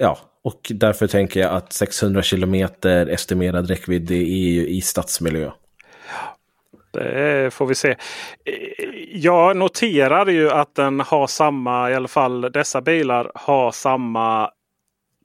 [0.00, 5.50] Ja, och därför tänker jag att 600 kilometer estimerad räckvidd det är ju i stadsmiljö.
[6.92, 7.96] Det får vi se.
[9.12, 14.50] Jag noterade ju att den har samma, i alla fall dessa bilar har samma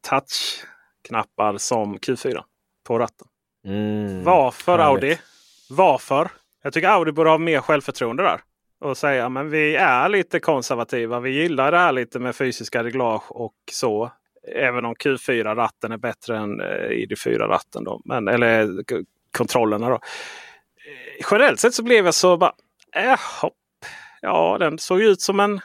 [0.10, 2.42] touchknappar som Q4
[2.88, 3.28] på ratten.
[3.66, 5.04] Mm, Varför härligt.
[5.04, 5.18] Audi?
[5.70, 6.30] Varför?
[6.64, 8.42] Jag tycker Audi borde ha mer självförtroende där.
[8.82, 11.20] Och säga men vi är lite konservativa.
[11.20, 14.12] Vi gillar det här lite med fysiska reglage och så.
[14.56, 17.86] Även om Q4-ratten är bättre än eh, ID4-ratten.
[18.06, 18.70] Men, eller
[19.38, 19.96] kontrollerna då.
[19.96, 22.54] Eh, generellt sett så blev jag så bara...
[22.96, 23.20] Äh,
[24.22, 25.60] ja, den såg ut som en...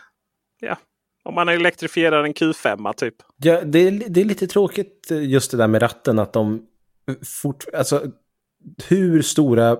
[0.60, 0.76] Ja,
[1.22, 3.14] om man elektrifierar en Q5 typ.
[3.36, 6.66] Ja, det är, det är lite tråkigt eh, just det där med ratten att de
[7.42, 7.64] fort...
[7.74, 8.02] Alltså
[8.88, 9.76] hur stora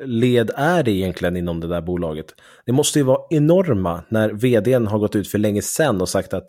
[0.00, 2.34] led är det egentligen inom det där bolaget?
[2.66, 6.34] Det måste ju vara enorma när vdn har gått ut för länge sedan och sagt
[6.34, 6.48] att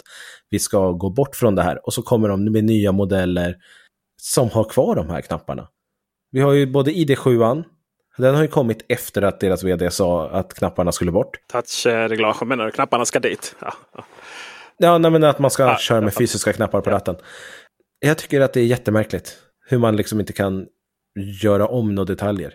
[0.50, 3.56] vi ska gå bort från det här och så kommer de med nya modeller
[4.21, 5.67] som har kvar de här knapparna.
[6.32, 7.63] Vi har ju både ID7,
[8.17, 11.38] den har ju kommit efter att deras vd sa att knapparna skulle bort.
[11.52, 12.71] Touchreglage menar du?
[12.71, 13.56] Knapparna ska dit?
[13.62, 14.06] Ja, ja.
[14.78, 17.15] ja nej, men att man ska ja, köra med fysiska knappar på ratten.
[18.00, 20.67] Jag tycker att det är jättemärkligt hur man liksom inte kan
[21.43, 22.54] göra om några detaljer.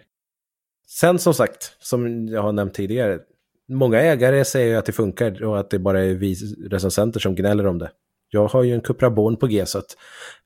[1.01, 3.19] Sen som sagt, som jag har nämnt tidigare,
[3.69, 6.35] många ägare säger ju att det funkar och att det bara är vi
[6.71, 7.91] recensenter som gnäller om det.
[8.31, 9.97] Jag har ju en Cupra Born på G så att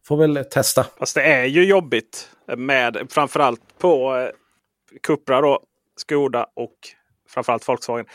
[0.06, 0.87] får väl testa.
[0.98, 4.28] Fast det är ju jobbigt med framförallt på eh,
[5.02, 5.62] Cupra då,
[5.96, 6.74] Skoda och
[7.30, 8.06] framförallt Volkswagen.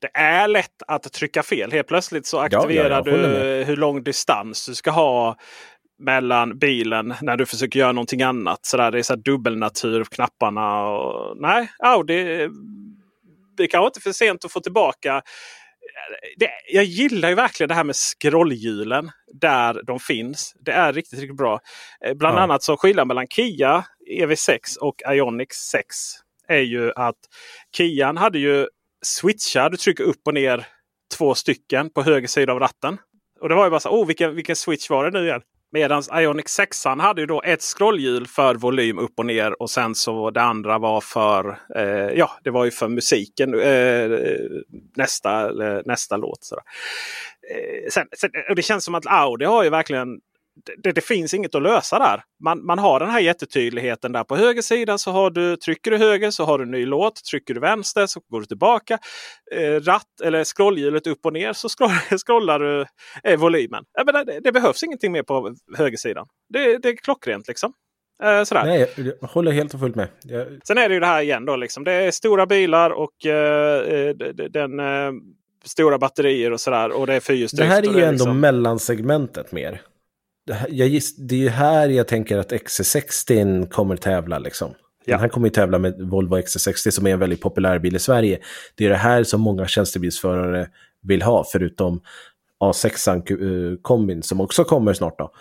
[0.00, 1.72] Det är lätt att trycka fel.
[1.72, 5.36] Helt plötsligt så aktiverar ja, ja, du hur lång distans du ska ha
[5.98, 8.66] mellan bilen när du försöker göra någonting annat.
[8.66, 10.88] Så där, det är så här dubbelnatur på knapparna.
[10.88, 12.48] Och, nej, Audi.
[13.56, 15.22] Det kanske inte är för sent att få tillbaka.
[16.36, 20.54] Det, jag gillar ju verkligen det här med scrollhjulen där de finns.
[20.60, 21.60] Det är riktigt, riktigt bra.
[22.04, 22.42] Eh, bland ja.
[22.42, 25.96] annat så skillnaden mellan Kia EV6 och Ioniq 6
[26.48, 27.16] är ju att
[27.76, 28.68] Kian hade ju
[29.02, 29.70] switchar.
[29.70, 30.66] Du trycker upp och ner
[31.18, 32.98] två stycken på höger sida av ratten.
[33.40, 35.42] Och det var ju bara så oh vilken, vilken switch var det nu igen?
[35.76, 39.94] Medan Ionic 6 hade ju då ett scrollhjul för volym upp och ner och sen
[39.94, 43.60] så det andra var för eh, ja, det var ju för musiken.
[43.60, 44.18] Eh,
[44.96, 46.44] nästa, eh, nästa låt.
[46.44, 46.64] Sådär.
[47.50, 50.20] Eh, sen, sen, och det känns som att Audi har ju verkligen
[50.78, 52.22] det, det, finns inget att lösa där.
[52.44, 55.96] Man, man har den här jättetydligheten där på höger sida så har du, trycker du
[55.96, 57.24] höger så har du en ny låt.
[57.24, 58.98] Trycker du vänster så går du tillbaka.
[59.52, 61.90] Eh, ratt eller scrollhjulet upp och ner så scroll,
[62.26, 62.86] scrollar du
[63.24, 63.84] eh, volymen.
[64.06, 66.26] menar, det, det, behövs ingenting mer på högersidan.
[66.48, 67.72] Det, det är klockrent liksom.
[68.22, 68.64] Eh, sådär.
[68.64, 70.08] Nej, jag håller helt och fullt med.
[70.22, 70.46] Jag...
[70.64, 71.56] Sen är det ju det här igen då.
[71.56, 71.84] Liksom.
[71.84, 74.16] Det är stora bilar och eh, eh
[74.50, 75.12] den eh,
[75.64, 76.92] stora batterier och sådär.
[76.92, 77.68] Och det är fyrhjulsdrift.
[77.68, 78.40] Det här är ju ändå liksom...
[78.40, 79.82] mellansegmentet mer
[80.68, 84.74] jag giss, det är ju här jag tänker att XC60 kommer tävla liksom.
[85.04, 85.14] Ja.
[85.14, 87.98] Den här kommer ju tävla med Volvo XC60 som är en väldigt populär bil i
[87.98, 88.38] Sverige.
[88.74, 90.68] Det är det här som många tjänstebilsförare
[91.02, 92.00] vill ha, förutom
[92.64, 95.18] A6-kombin som också kommer snart.
[95.18, 95.32] Då.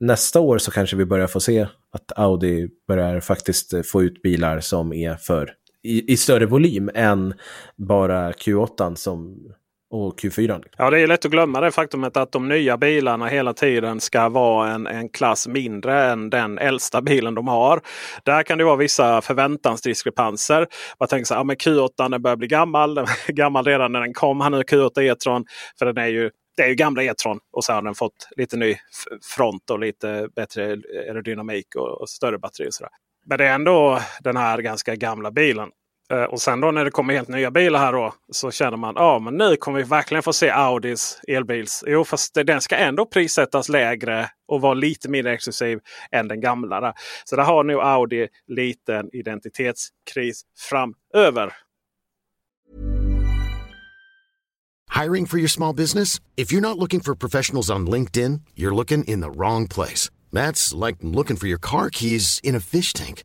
[0.00, 4.60] Nästa år så kanske vi börjar få se att Audi börjar faktiskt få ut bilar
[4.60, 7.34] som är för i, i större volym än
[7.76, 9.46] bara Q8 som
[9.92, 10.40] och Q4.
[10.40, 10.70] Liksom.
[10.76, 14.28] Ja, det är lätt att glömma det faktumet att de nya bilarna hela tiden ska
[14.28, 17.80] vara en, en klass mindre än den äldsta bilen de har.
[18.24, 20.66] Där kan det vara vissa förväntansdiskrepanser.
[21.00, 22.94] Man tänker så här, ja, men Q8 den börjar bli gammal.
[22.94, 24.40] Den gammal redan när den kom.
[24.40, 25.44] Han nu Q8 E-tron.
[25.78, 28.56] För den är ju det är ju gamla E-tron och så har den fått lite
[28.56, 28.76] ny
[29.36, 30.64] front och lite bättre
[31.08, 32.68] aerodynamik och, och större batteri.
[32.68, 32.90] Och så där.
[33.26, 35.68] Men det är ändå den här ganska gamla bilen.
[36.10, 38.94] Eh, och sen då när det kommer helt nya bilar här då så känner man
[38.96, 41.84] ja men nu kommer vi verkligen få se Audis elbils.
[41.86, 45.78] Jo fast den ska ändå prissättas lägre och vara lite mindre exklusiv
[46.10, 46.80] än den gamla.
[46.80, 46.92] Där.
[47.24, 51.52] Så där har nu Audi liten identitetskris framöver.
[55.02, 56.20] Hiring for your small business?
[56.36, 60.10] If you're not looking for professionals on LinkedIn you're looking in the wrong place.
[60.32, 63.24] That's like looking for your car keys in a fish tank.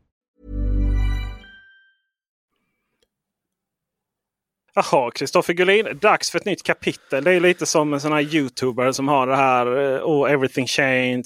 [4.73, 5.99] Jaha, Kristoffer Gullin.
[6.01, 7.23] Dags för ett nytt kapitel.
[7.23, 9.67] Det är lite som en sån här youtuber som har det här
[10.03, 11.23] oh, everything change.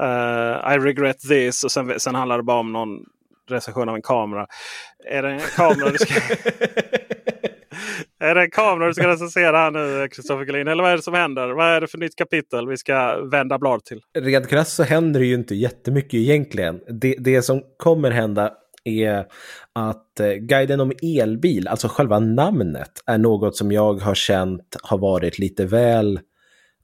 [0.00, 1.64] Uh, I regret this.
[1.64, 2.98] Och sen, sen handlar det bara om någon
[3.48, 4.46] recension av en kamera.
[5.04, 6.14] Är det en kamera du ska...
[8.20, 10.68] är det en kamera du ska recensera här nu Kristoffer Gullin?
[10.68, 11.48] Eller vad är det som händer?
[11.48, 14.00] Vad är det för nytt kapitel vi ska vända blad till?
[14.18, 16.80] Rent krasst så händer det ju inte jättemycket egentligen.
[16.88, 18.52] Det, det som kommer hända
[18.84, 19.26] är
[19.72, 24.98] att eh, guiden om elbil, alltså själva namnet, är något som jag har känt har
[24.98, 26.20] varit lite väl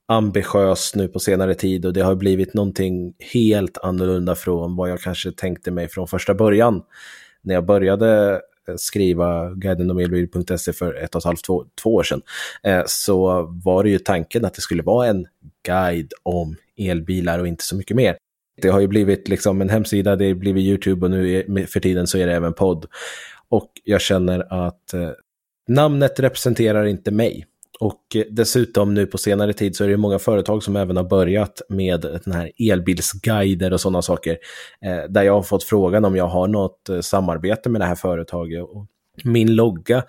[0.09, 5.01] ambitiöst nu på senare tid och det har blivit någonting helt annorlunda från vad jag
[5.01, 6.83] kanske tänkte mig från första början.
[7.43, 12.23] När jag började eh, skriva guidenomelbil.se för ett och ett halvt, två, två år sedan,
[12.63, 15.27] eh, så var det ju tanken att det skulle vara en
[15.67, 18.17] guide om elbilar och inte så mycket mer.
[18.63, 22.07] Det har ju blivit liksom en hemsida, det har blivit YouTube och nu för tiden
[22.07, 22.87] så är det även podd.
[23.49, 25.11] Och jag känner att eh,
[25.69, 27.47] namnet representerar inte mig.
[27.81, 31.05] Och eh, dessutom nu på senare tid så är det många företag som även har
[31.05, 34.39] börjat med den här elbilsguider och sådana saker.
[34.85, 37.95] Eh, där jag har fått frågan om jag har något eh, samarbete med det här
[37.95, 38.63] företaget.
[38.63, 38.87] Och
[39.25, 40.03] min logga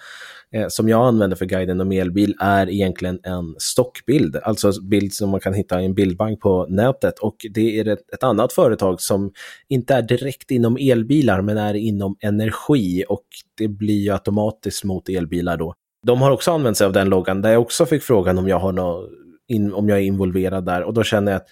[0.56, 5.30] eh, som jag använder för guiden om elbil är egentligen en stockbild, alltså bild som
[5.30, 7.20] man kan hitta i en bildbank på nätet.
[7.20, 9.32] Och det är ett, ett annat företag som
[9.70, 13.26] inte är direkt inom elbilar men är inom energi och
[13.58, 15.74] det blir ju automatiskt mot elbilar då.
[16.08, 18.60] De har också använt sig av den loggan där jag också fick frågan om jag,
[18.60, 19.10] har no,
[19.48, 21.48] in, om jag är involverad där och då känner jag att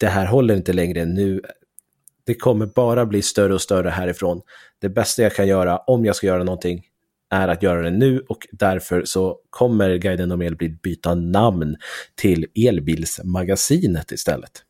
[0.00, 1.40] det här håller inte längre nu.
[2.26, 4.40] Det kommer bara bli större och större härifrån.
[4.80, 6.82] Det bästa jag kan göra om jag ska göra någonting
[7.30, 11.76] är att göra det nu och därför så kommer Guiden om elbil byta namn
[12.14, 14.62] till Elbilsmagasinet istället.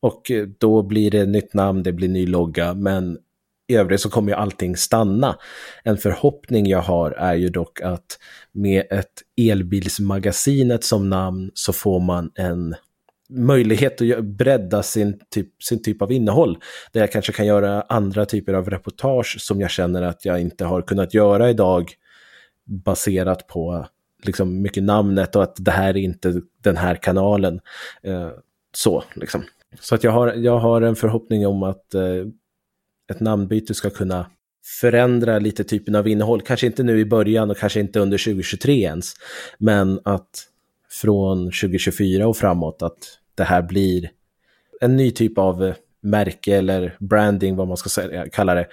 [0.00, 3.18] Och eh, då blir det nytt namn, det blir ny logga, men
[3.66, 5.38] i övrigt så kommer ju allting stanna.
[5.84, 8.18] En förhoppning jag har är ju dock att
[8.52, 12.74] med ett elbilsmagasinet som namn så får man en
[13.28, 16.58] möjlighet att bredda sin typ, sin typ av innehåll.
[16.92, 20.64] Där jag kanske kan göra andra typer av reportage som jag känner att jag inte
[20.64, 21.92] har kunnat göra idag
[22.64, 23.86] baserat på
[24.22, 27.60] liksom mycket namnet och att det här är inte den här kanalen.
[28.02, 28.30] Eh,
[28.76, 29.44] så, liksom.
[29.80, 32.26] Så att jag har, jag har en förhoppning om att eh,
[33.10, 34.26] ett namnbyte ska kunna
[34.80, 36.42] förändra lite typen av innehåll.
[36.42, 39.14] Kanske inte nu i början och kanske inte under 2023 ens.
[39.58, 40.48] Men att
[41.04, 42.98] från 2024 och framåt att
[43.34, 44.10] det här blir
[44.80, 48.66] en ny typ av märke eller branding, vad man ska säga, kalla det,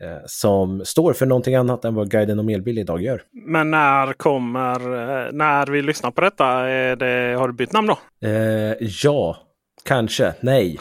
[0.00, 3.22] eh, som står för någonting annat än vad Guiden om elbil idag gör.
[3.32, 6.62] Men när kommer, eh, när vi lyssnar på detta,
[6.96, 8.28] det, har du bytt namn då?
[8.28, 9.36] Eh, ja,
[9.84, 10.78] kanske, nej.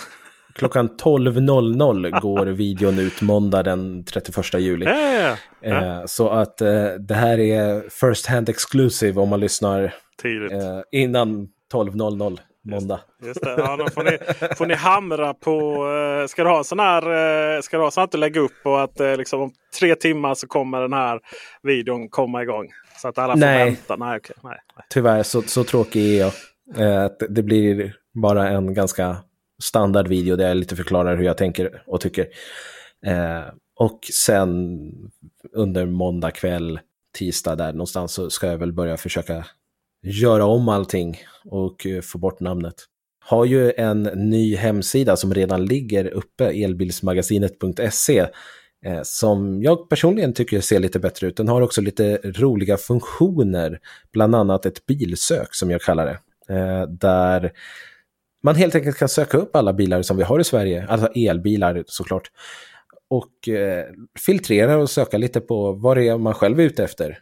[0.56, 4.86] Klockan 12.00 går videon ut måndag den 31 juli.
[4.86, 5.98] Ja, ja.
[6.00, 11.48] Eh, så att eh, det här är first hand exclusive om man lyssnar eh, innan
[11.74, 13.00] 12.00 måndag.
[13.22, 13.56] Just, just det.
[13.58, 14.18] Ja, då får ni,
[14.56, 15.86] får ni hamra på...
[16.30, 17.62] Ska du ha sån här...
[17.62, 20.34] Ska du ha sån att du lägger upp och att uh, liksom om tre timmar
[20.34, 21.20] så kommer den här
[21.63, 22.68] videon komma igång?
[23.02, 23.65] Så att alla får nej.
[23.65, 23.96] vänta.
[23.96, 24.36] Nej, okay.
[24.44, 24.86] nej, nej.
[24.89, 27.12] Tyvärr, så, så tråkig är jag.
[27.30, 29.18] Det blir bara en ganska
[29.63, 32.28] standardvideo där jag lite förklarar hur jag tänker och tycker.
[33.06, 33.44] Eh,
[33.76, 34.80] och sen
[35.54, 36.80] under måndag kväll,
[37.18, 39.46] tisdag där någonstans så ska jag väl börja försöka
[40.04, 42.76] göra om allting och eh, få bort namnet.
[43.26, 48.20] Har ju en ny hemsida som redan ligger uppe, elbilsmagasinet.se,
[48.86, 51.38] eh, som jag personligen tycker ser lite bättre ut.
[51.38, 53.80] Den har också lite roliga funktioner,
[54.13, 56.20] bland annat ett bilsök som jag kallar det.
[56.56, 57.52] Eh, där
[58.45, 61.84] man helt enkelt kan söka upp alla bilar som vi har i Sverige, alltså elbilar
[61.88, 62.31] såklart.
[63.10, 63.86] Och eh,
[64.25, 67.19] filtrera och söka lite på vad det är man själv är ute efter.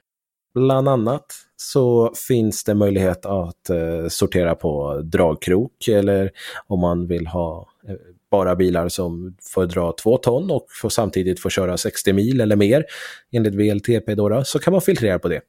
[0.53, 6.31] Bland annat så finns det möjlighet att eh, sortera på dragkrok eller
[6.67, 7.95] om man vill ha eh,
[8.31, 12.55] bara bilar som får dra två ton och får samtidigt får köra 60 mil eller
[12.55, 12.85] mer
[13.31, 15.41] enligt VLTP då, så kan man filtrera på det.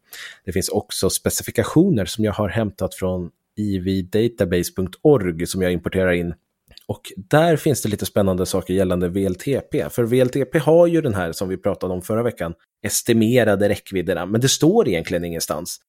[0.45, 6.35] Det finns också specifikationer som jag har hämtat från ivdatabase.org som jag importerar in.
[6.87, 9.91] Och där finns det lite spännande saker gällande VLTP.
[9.91, 14.41] För VLTP har ju den här som vi pratade om förra veckan, estimerade räckvidderna, men
[14.41, 15.81] det står egentligen ingenstans.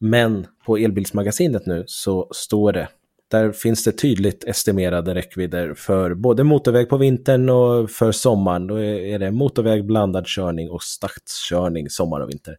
[0.00, 2.88] Men på elbilsmagasinet nu så står det,
[3.30, 8.66] där finns det tydligt estimerade räckvidder för både motorväg på vintern och för sommaren.
[8.66, 12.56] Då är det motorväg, blandad körning och stadskörning sommar och vinter.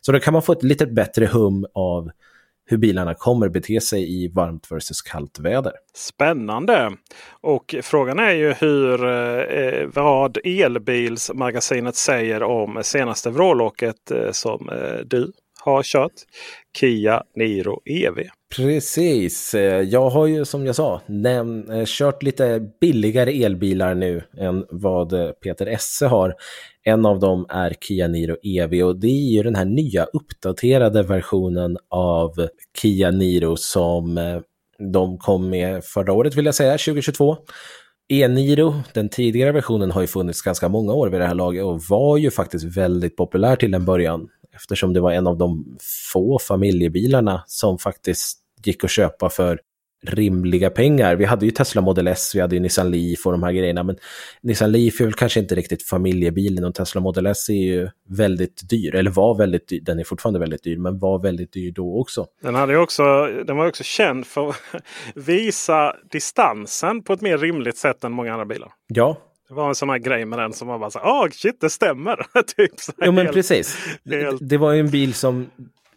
[0.00, 2.10] Så då kan man få ett lite bättre hum av
[2.66, 5.72] hur bilarna kommer bete sig i varmt versus kallt väder.
[5.94, 6.92] Spännande!
[7.40, 14.98] Och frågan är ju hur eh, vad Elbilsmagasinet säger om senaste vrålåket eh, som eh,
[15.04, 15.32] du
[15.70, 16.12] har kört.
[16.78, 18.14] Kia Niro EV.
[18.56, 19.54] Precis.
[19.54, 24.64] Eh, jag har ju som jag sa näm- eh, kört lite billigare elbilar nu än
[24.70, 26.34] vad eh, Peter Esse har.
[26.82, 31.02] En av dem är Kia Niro EV och det är ju den här nya uppdaterade
[31.02, 32.32] versionen av
[32.82, 34.18] Kia Niro som
[34.92, 37.36] de kom med förra året vill jag säga, 2022.
[38.08, 41.80] E-Niro, den tidigare versionen, har ju funnits ganska många år vid det här laget och
[41.88, 45.78] var ju faktiskt väldigt populär till en början eftersom det var en av de
[46.12, 49.60] få familjebilarna som faktiskt gick att köpa för
[50.02, 51.16] rimliga pengar.
[51.16, 53.82] Vi hade ju Tesla Model S, vi hade ju Nissan Leaf och de här grejerna,
[53.82, 53.96] men
[54.40, 58.70] Nissan Leaf är väl kanske inte riktigt familjebilen och Tesla Model S är ju väldigt
[58.70, 62.00] dyr, eller var väldigt dyr, den är fortfarande väldigt dyr, men var väldigt dyr då
[62.00, 62.26] också.
[62.42, 63.02] Den, hade också,
[63.46, 64.56] den var också känd för att
[65.14, 68.72] visa distansen på ett mer rimligt sätt än många andra bilar.
[68.86, 69.16] Ja,
[69.48, 71.70] det var en sån här grej med den som man bara så åh shit det
[71.70, 72.16] stämmer.
[72.56, 73.76] typ så jo men helt, precis.
[74.04, 74.38] Helt...
[74.40, 75.46] Det var ju en bil som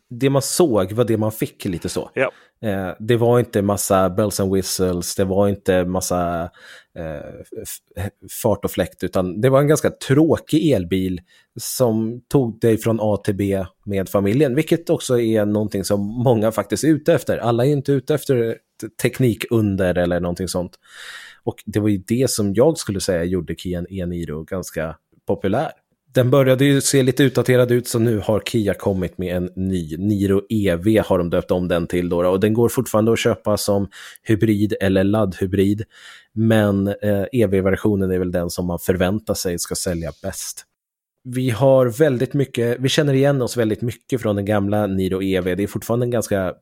[0.09, 2.11] det man såg var det man fick lite så.
[2.13, 2.31] Ja.
[2.61, 6.49] Eh, det var inte massa bells and whistles, det var inte massa
[6.97, 8.05] eh,
[8.43, 11.21] fart och fläkt, utan det var en ganska tråkig elbil
[11.59, 16.51] som tog dig från A till B med familjen, vilket också är någonting som många
[16.51, 17.37] faktiskt är ute efter.
[17.37, 18.57] Alla är inte ute efter
[19.01, 20.79] teknikunder eller någonting sånt.
[21.43, 24.95] Och det var ju det som jag skulle säga gjorde Kian e-Niro ganska
[25.27, 25.71] populär.
[26.13, 29.97] Den började ju se lite utdaterad ut så nu har Kia kommit med en ny.
[29.97, 32.27] Niro EV har de döpt om den till då.
[32.27, 33.87] Och den går fortfarande att köpa som
[34.23, 35.83] hybrid eller laddhybrid.
[36.33, 40.65] Men eh, EV-versionen är väl den som man förväntar sig ska sälja bäst.
[41.23, 45.57] Vi har väldigt mycket, vi känner igen oss väldigt mycket från den gamla Niro EV.
[45.57, 46.53] Det är fortfarande en ganska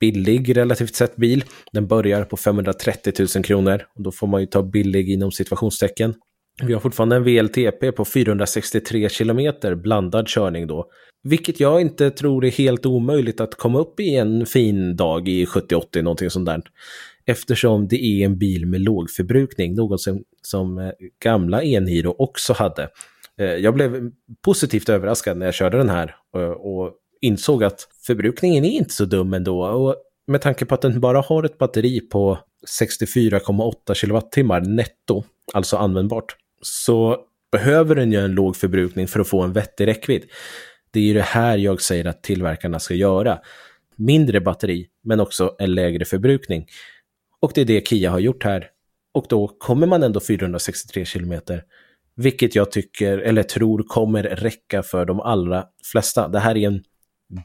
[0.00, 1.44] billig relativt sett bil.
[1.72, 3.82] Den börjar på 530 000 kronor.
[3.94, 6.14] Och då får man ju ta billig inom situationstecken.
[6.62, 10.86] Vi har fortfarande en VLTP på 463 kilometer blandad körning då.
[11.22, 15.44] Vilket jag inte tror är helt omöjligt att komma upp i en fin dag i
[15.44, 16.62] 70-80 någonting sånt där.
[17.26, 20.90] Eftersom det är en bil med låg förbrukning, något som, som eh,
[21.24, 22.88] gamla Enhiro också hade.
[23.40, 24.10] Eh, jag blev
[24.44, 26.92] positivt överraskad när jag körde den här eh, och
[27.24, 29.64] insåg att förbrukningen är inte så dum ändå.
[29.66, 29.96] Och
[30.26, 32.38] med tanke på att den bara har ett batteri på
[32.80, 37.18] 64,8 kilowattimmar netto, alltså användbart, så
[37.52, 40.22] behöver den ju en låg förbrukning för att få en vettig räckvidd.
[40.90, 43.38] Det är ju det här jag säger att tillverkarna ska göra.
[43.96, 46.66] Mindre batteri, men också en lägre förbrukning.
[47.40, 48.70] Och det är det Kia har gjort här.
[49.12, 51.62] Och då kommer man ändå 463 kilometer.
[52.16, 56.28] Vilket jag tycker, eller tror, kommer räcka för de allra flesta.
[56.28, 56.84] Det här är en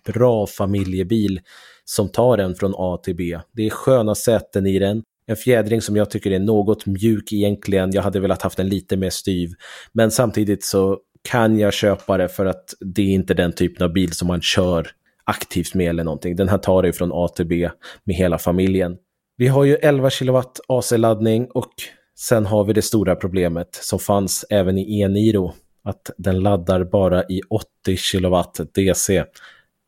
[0.05, 1.39] bra familjebil
[1.85, 3.39] som tar en från A till B.
[3.51, 5.03] Det är sköna säten i den.
[5.25, 7.91] En fjädring som jag tycker är något mjuk egentligen.
[7.93, 9.49] Jag hade velat haft den lite mer styv.
[9.93, 10.97] Men samtidigt så
[11.29, 14.41] kan jag köpa det för att det är inte den typen av bil som man
[14.41, 14.87] kör
[15.23, 16.35] aktivt med eller någonting.
[16.35, 17.69] Den här tar dig från A till B
[18.03, 18.97] med hela familjen.
[19.37, 21.71] Vi har ju 11 kW AC-laddning och
[22.19, 25.53] sen har vi det stora problemet som fanns även i E-Niro.
[25.83, 27.65] Att den laddar bara i 80
[28.11, 28.43] kW
[28.75, 29.23] DC.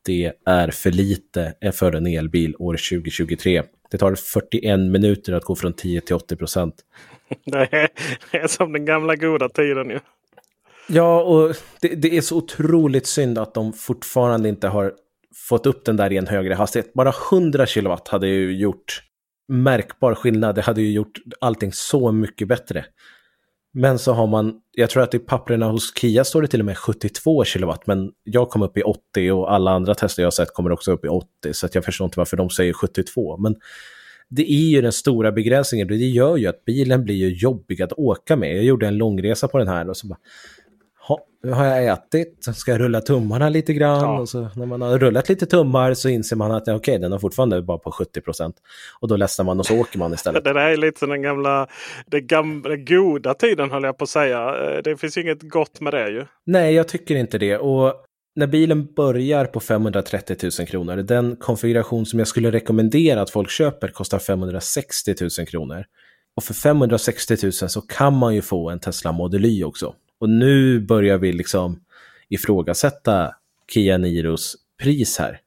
[0.04, 3.62] Det är för lite för en elbil år 2023.
[3.90, 6.74] Det tar 41 minuter att gå från 10 till 80 procent.
[7.44, 7.88] Det är,
[8.30, 9.98] det är som den gamla goda tiden ju.
[10.88, 14.92] Ja, och det, det, är så otroligt synd att de fortfarande inte har
[15.48, 16.94] fått upp den där i en högre hastighet.
[16.94, 19.02] Bara 100 kilowatt hade ju gjort
[19.48, 20.54] märkbar skillnad.
[20.54, 22.84] Det hade ju gjort allting så mycket bättre.
[23.74, 26.66] Men så har man, jag tror att i papperna hos Kia står det till och
[26.66, 30.30] med 72 kilowatt, men jag kom upp i 80 och alla andra tester jag har
[30.30, 33.36] sett kommer också upp i 80, så att jag förstår inte varför de säger 72.
[33.36, 33.56] Men
[34.28, 37.92] det är ju den stora begränsningen, det gör ju att bilen blir ju jobbig att
[37.92, 38.56] åka med.
[38.56, 40.18] Jag gjorde en långresa på den här och så bara,
[41.42, 44.00] nu har jag ätit, så ska jag rulla tummarna lite grann.
[44.00, 44.20] Ja.
[44.20, 47.12] Och så när man har rullat lite tummar så inser man att ja, okej, den
[47.12, 48.56] har fortfarande bara på 70 procent.
[49.00, 50.44] Och då ledsnar man och så åker man istället.
[50.44, 51.66] det där är lite som den gamla,
[52.06, 54.52] den gamla goda tiden höll jag på att säga.
[54.84, 56.24] Det finns inget gott med det ju.
[56.46, 57.58] Nej, jag tycker inte det.
[57.58, 57.94] Och
[58.34, 63.50] när bilen börjar på 530 000 kronor, den konfiguration som jag skulle rekommendera att folk
[63.50, 65.84] köper kostar 560 000 kronor.
[66.36, 69.94] Och för 560 000 så kan man ju få en Tesla Model Y också.
[70.22, 71.80] Och nu börjar vi liksom
[72.28, 73.34] ifrågasätta
[73.72, 75.40] Kia Niros pris här.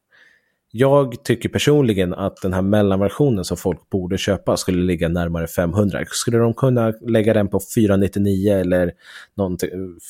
[0.71, 6.05] Jag tycker personligen att den här mellanversionen som folk borde köpa skulle ligga närmare 500.
[6.07, 8.91] Skulle de kunna lägga den på 499 eller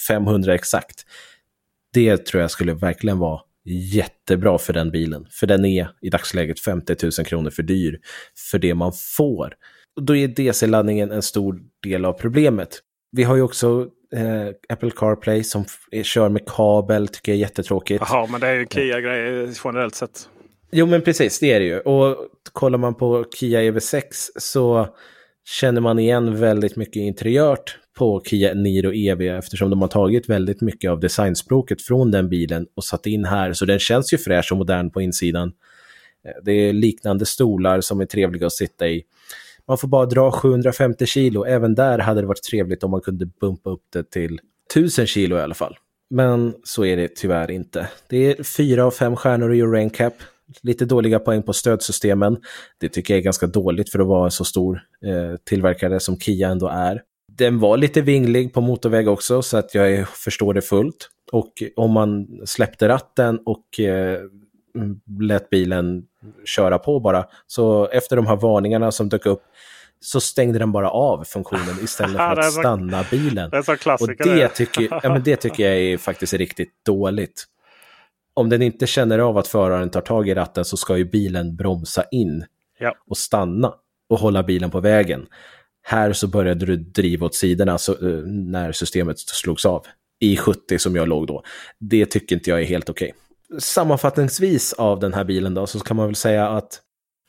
[0.07, 1.05] 500 exakt?
[1.93, 3.41] Det tror jag skulle verkligen vara
[3.93, 5.27] jättebra för den bilen.
[5.29, 7.99] För den är i dagsläget 50 000 kronor för dyr
[8.51, 9.53] för det man får.
[10.01, 12.81] då är DC-laddningen en stor del av problemet.
[13.11, 15.65] Vi har ju också eh, Apple CarPlay som
[16.03, 18.03] kör med kabel, tycker jag är jättetråkigt.
[18.09, 20.29] Jaha, men det är ju Kia-grejer generellt sett.
[20.71, 21.79] Jo, men precis, det är det ju.
[21.79, 22.17] Och
[22.51, 24.03] kollar man på Kia EV6
[24.37, 24.87] så
[25.45, 30.61] känner man igen väldigt mycket interiört på Kia Niro EV eftersom de har tagit väldigt
[30.61, 33.53] mycket av designspråket från den bilen och satt in här.
[33.53, 35.51] Så den känns ju fräsch och modern på insidan.
[36.25, 39.03] Eh, det är liknande stolar som är trevliga att sitta i.
[39.67, 41.45] Man får bara dra 750 kilo.
[41.45, 44.39] Även där hade det varit trevligt om man kunde bumpa upp det till
[44.71, 45.77] 1000 kilo i alla fall.
[46.09, 47.87] Men så är det tyvärr inte.
[48.09, 50.11] Det är fyra av fem stjärnor i Euro
[50.61, 52.37] Lite dåliga poäng på stödsystemen.
[52.77, 56.19] Det tycker jag är ganska dåligt för att vara en så stor eh, tillverkare som
[56.19, 57.01] Kia ändå är.
[57.31, 61.09] Den var lite vinglig på motorväg också så att jag förstår det fullt.
[61.31, 64.19] Och om man släppte ratten och eh,
[65.19, 66.03] lät bilen
[66.45, 67.25] köra på bara.
[67.47, 69.43] Så efter de här varningarna som dök upp
[69.99, 73.49] så stängde den bara av funktionen istället för att stanna bilen.
[73.49, 74.01] Det är.
[74.01, 77.45] Och det tycker, ja, men det tycker jag är faktiskt riktigt dåligt.
[78.33, 81.55] om den inte känner av att föraren tar tag i ratten så ska ju bilen
[81.55, 82.45] bromsa in
[82.79, 82.95] ja.
[83.09, 83.73] och stanna
[84.09, 85.25] och hålla bilen på vägen.
[85.83, 89.85] Här så började du driva åt sidorna så, uh, när systemet slogs av.
[90.19, 91.43] I 70 som jag låg då.
[91.79, 93.09] Det tycker inte jag är helt okej.
[93.09, 93.24] Okay.
[93.59, 96.81] Sammanfattningsvis av den här bilen då så kan man väl säga att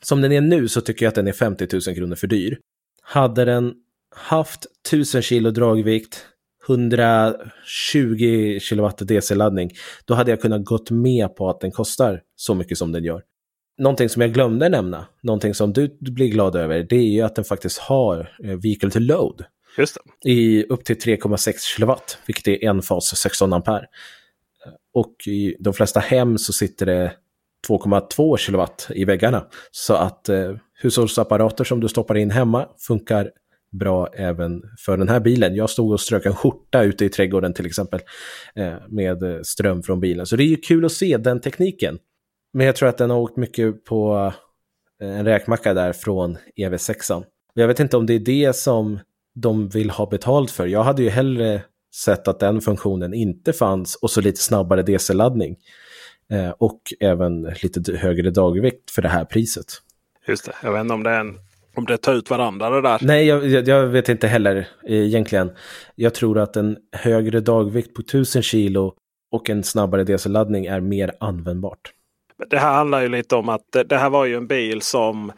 [0.03, 2.59] som den är nu så tycker jag att den är 50 000 kronor för dyr.
[3.01, 3.73] Hade den
[4.15, 6.25] haft 1000 kilo dragvikt,
[6.67, 9.71] 120 kilowatt DC-laddning,
[10.05, 13.21] då hade jag kunnat gått med på att den kostar så mycket som den gör.
[13.77, 17.35] Någonting som jag glömde nämna, någonting som du blir glad över, det är ju att
[17.35, 19.45] den faktiskt har eh, vehicle to load.
[19.77, 20.29] Just det.
[20.29, 23.85] I upp till 3,6 kilowatt, vilket är en fas 16 ampere.
[24.97, 27.13] Och i de flesta hem så sitter det
[27.67, 29.47] 2,2 kilowatt i väggarna.
[29.71, 33.31] Så att eh, hushållsapparater som du stoppar in hemma funkar
[33.71, 35.55] bra även för den här bilen.
[35.55, 37.99] Jag stod och strök en skjorta ute i trädgården till exempel
[38.55, 40.25] eh, med eh, ström från bilen.
[40.25, 41.99] Så det är ju kul att se den tekniken.
[42.53, 44.31] Men jag tror att den har åkt mycket på
[45.01, 47.23] eh, en räkmacka där från EV6.
[47.53, 48.99] Jag vet inte om det är det som
[49.35, 50.67] de vill ha betalt för.
[50.67, 51.61] Jag hade ju hellre
[51.95, 55.55] sett att den funktionen inte fanns och så lite snabbare DC-laddning.
[56.31, 59.65] Eh, och även lite högre dagvikt för det här priset.
[60.27, 61.39] Just det, jag vet inte om det är en
[61.77, 62.99] om det tar ut varandra det där.
[63.01, 65.51] Nej, jag, jag, vet inte heller egentligen.
[65.95, 68.93] Jag tror att en högre dagvikt på 1000 kilo
[69.31, 71.91] och en snabbare DC-laddning är mer användbart.
[72.49, 75.31] Det här handlar ju lite om att det här var ju en bil som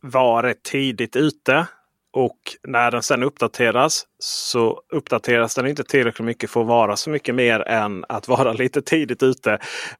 [0.00, 1.66] var rätt tidigt ute.
[2.12, 2.38] Och
[2.68, 7.34] när den sen uppdateras så uppdateras den inte tillräckligt mycket för att vara så mycket
[7.34, 9.58] mer än att vara lite tidigt ute.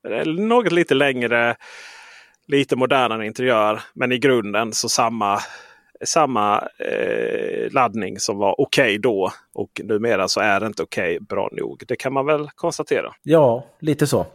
[0.09, 1.57] Eh, något lite längre,
[2.47, 3.81] lite modernare interiör.
[3.95, 5.41] Men i grunden så samma,
[6.05, 9.33] samma eh, laddning som var okej okay då.
[9.55, 11.83] Och numera så är det inte okej okay, bra nog.
[11.87, 13.13] Det kan man väl konstatera.
[13.23, 14.27] Ja, lite så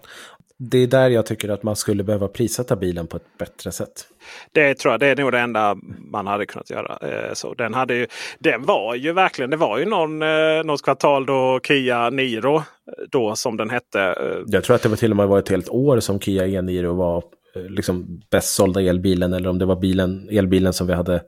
[0.59, 4.07] det är där jag tycker att man skulle behöva prissätta bilen på ett bättre sätt.
[4.51, 5.77] Det tror jag det är nog det enda
[6.11, 6.97] man hade kunnat göra.
[7.01, 8.07] Eh, så den, hade ju,
[8.39, 12.63] den var ju verkligen, det var ju någon, eh, något kvartal då Kia Niro eh,
[13.11, 14.15] då som den hette.
[14.47, 16.93] Jag tror att det var till och med var ett helt år som Kia e-Niro
[16.93, 17.23] var
[17.69, 21.21] liksom bäst sålda elbilen eller om det var bilen, elbilen som vi hade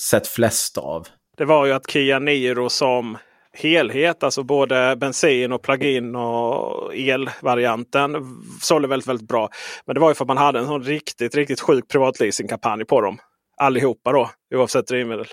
[0.00, 1.06] sett flest av.
[1.36, 3.18] Det var ju att Kia Niro som
[3.52, 8.16] helhet, alltså både bensin och plug-in och elvarianten
[8.60, 9.48] sålde väldigt, väldigt bra.
[9.86, 13.00] Men det var ju för att man hade en sån riktigt, riktigt sjuk privatleasingkampanj på
[13.00, 13.18] dem.
[13.56, 15.26] Allihopa då, oavsett drivmedel.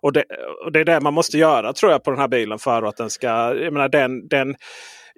[0.00, 0.24] Och det,
[0.64, 2.96] och det är det man måste göra tror jag på den här bilen för att
[2.96, 3.28] den ska...
[3.54, 4.56] Jag menar, den, den,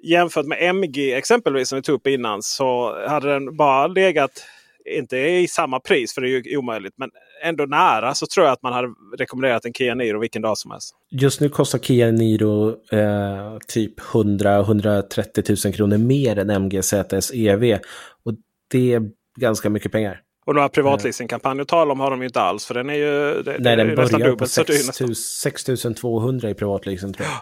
[0.03, 4.45] jämfört med MG exempelvis som vi tog upp innan så hade den bara legat
[4.85, 6.93] inte i samma pris för det är ju omöjligt.
[6.97, 7.09] Men
[7.43, 8.87] ändå nära så tror jag att man hade
[9.17, 10.95] rekommenderat en Kia Niro vilken dag som helst.
[11.11, 17.79] Just nu kostar Kia Niro eh, typ 100-130 000 kronor mer än MG ZS EV.
[18.25, 18.33] Och
[18.71, 20.21] det är ganska mycket pengar.
[20.45, 22.65] Och några privatleasingkampanjer att tala om har de ju inte alls.
[22.65, 25.65] För den är ju det, Nej, den börjar på 6
[25.99, 27.37] 200 i privatleasing tror jag.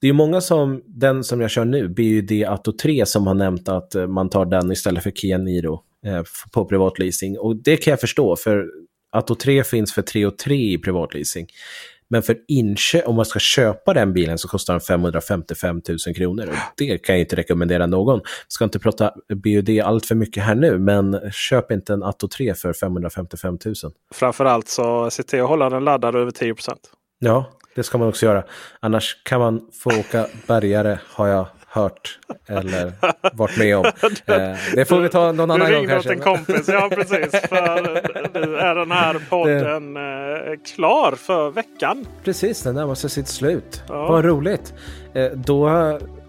[0.00, 3.68] Det är många som, den som jag kör nu, BUD Atto 3, som har nämnt
[3.68, 6.22] att eh, man tar den istället för Kia Niro eh,
[6.52, 7.38] på privatleasing.
[7.38, 8.66] Och det kan jag förstå, för
[9.10, 11.46] Atto 3 finns för 3 och 3 i privatleasing.
[12.12, 16.48] Men för inköp, om man ska köpa den bilen så kostar den 555 000 kronor.
[16.48, 18.20] Och det kan jag inte rekommendera någon.
[18.24, 22.28] Jag ska inte prata BUD allt för mycket här nu, men köp inte en Atto
[22.28, 23.74] 3 för 555 000.
[24.14, 26.74] Framförallt så se till att hålla den laddad över 10%
[27.18, 28.44] Ja, det ska man också göra.
[28.80, 32.92] Annars kan man få åka bergare, har jag hört eller
[33.32, 33.84] varit med om.
[34.26, 36.10] Eh, det får vi ta någon annan gång kanske.
[36.10, 37.30] Du en kompis, ja precis.
[37.30, 37.82] För
[38.46, 40.52] nu är den här podden det...
[40.52, 42.06] Eh, klar för veckan.
[42.24, 43.82] Precis, den närmar sig sitt slut.
[43.88, 44.08] Ja.
[44.08, 44.74] Vad roligt.
[45.14, 45.68] Eh, då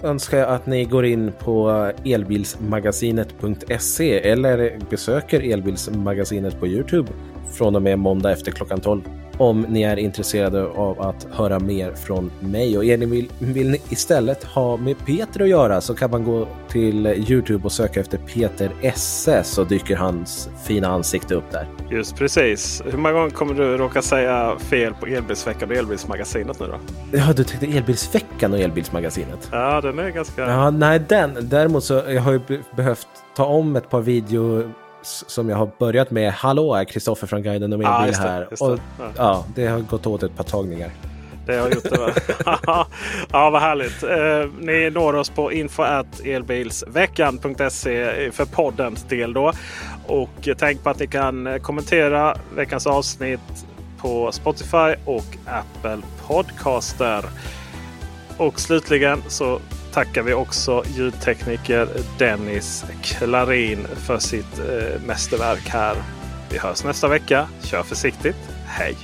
[0.03, 7.11] önskar jag att ni går in på elbilsmagasinet.se eller besöker Elbilsmagasinet på Youtube
[7.57, 9.01] från och med måndag efter klockan 12
[9.41, 12.77] om ni är intresserade av att höra mer från mig.
[12.77, 16.23] Och är ni vill, vill ni istället ha med Peter att göra så kan man
[16.23, 21.67] gå till Youtube och söka efter Peter Esse så dyker hans fina ansikte upp där.
[21.91, 22.83] Just precis.
[22.85, 26.77] Hur många gånger kommer du råka säga fel på Elbilsveckan och Elbilsmagasinet nu då?
[27.17, 29.49] Ja, du tänkte Elbilsveckan och Elbilsmagasinet?
[29.51, 30.41] Ja, den är ganska...
[30.41, 31.37] Ja, nej, den.
[31.41, 32.41] Däremot så jag har jag
[32.75, 34.71] behövt ta om ett par video
[35.03, 36.33] som jag har börjat med.
[36.33, 38.47] Hallå, är Kristoffer från Guiden och min ah, här.
[38.49, 39.11] Det, och, ja.
[39.17, 39.45] ja.
[39.55, 40.91] det har gått åt ett par tagningar.
[41.45, 42.13] Det har gjort det.
[43.31, 44.03] ja, vad härligt.
[44.03, 49.53] Eh, ni når oss på info.elbilsveckan.se för poddens del då.
[50.07, 53.65] Och tänk på att ni kan kommentera veckans avsnitt
[53.97, 57.25] på Spotify och Apple Podcaster.
[58.37, 59.59] Och slutligen så
[59.93, 61.87] tackar vi också ljudtekniker
[62.19, 65.95] Dennis Klarin för sitt eh, mästerverk här.
[66.51, 67.47] Vi hörs nästa vecka.
[67.63, 68.35] Kör försiktigt.
[68.65, 68.97] Hej!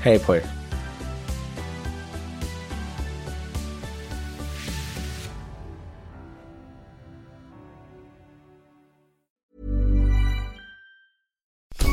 [0.00, 0.42] Hej på er!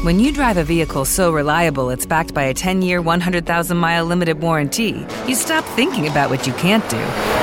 [0.03, 5.05] When you drive a vehicle so reliable it's backed by a 10-year, 100,000-mile limited warranty,
[5.27, 7.42] you stop thinking about what you can't do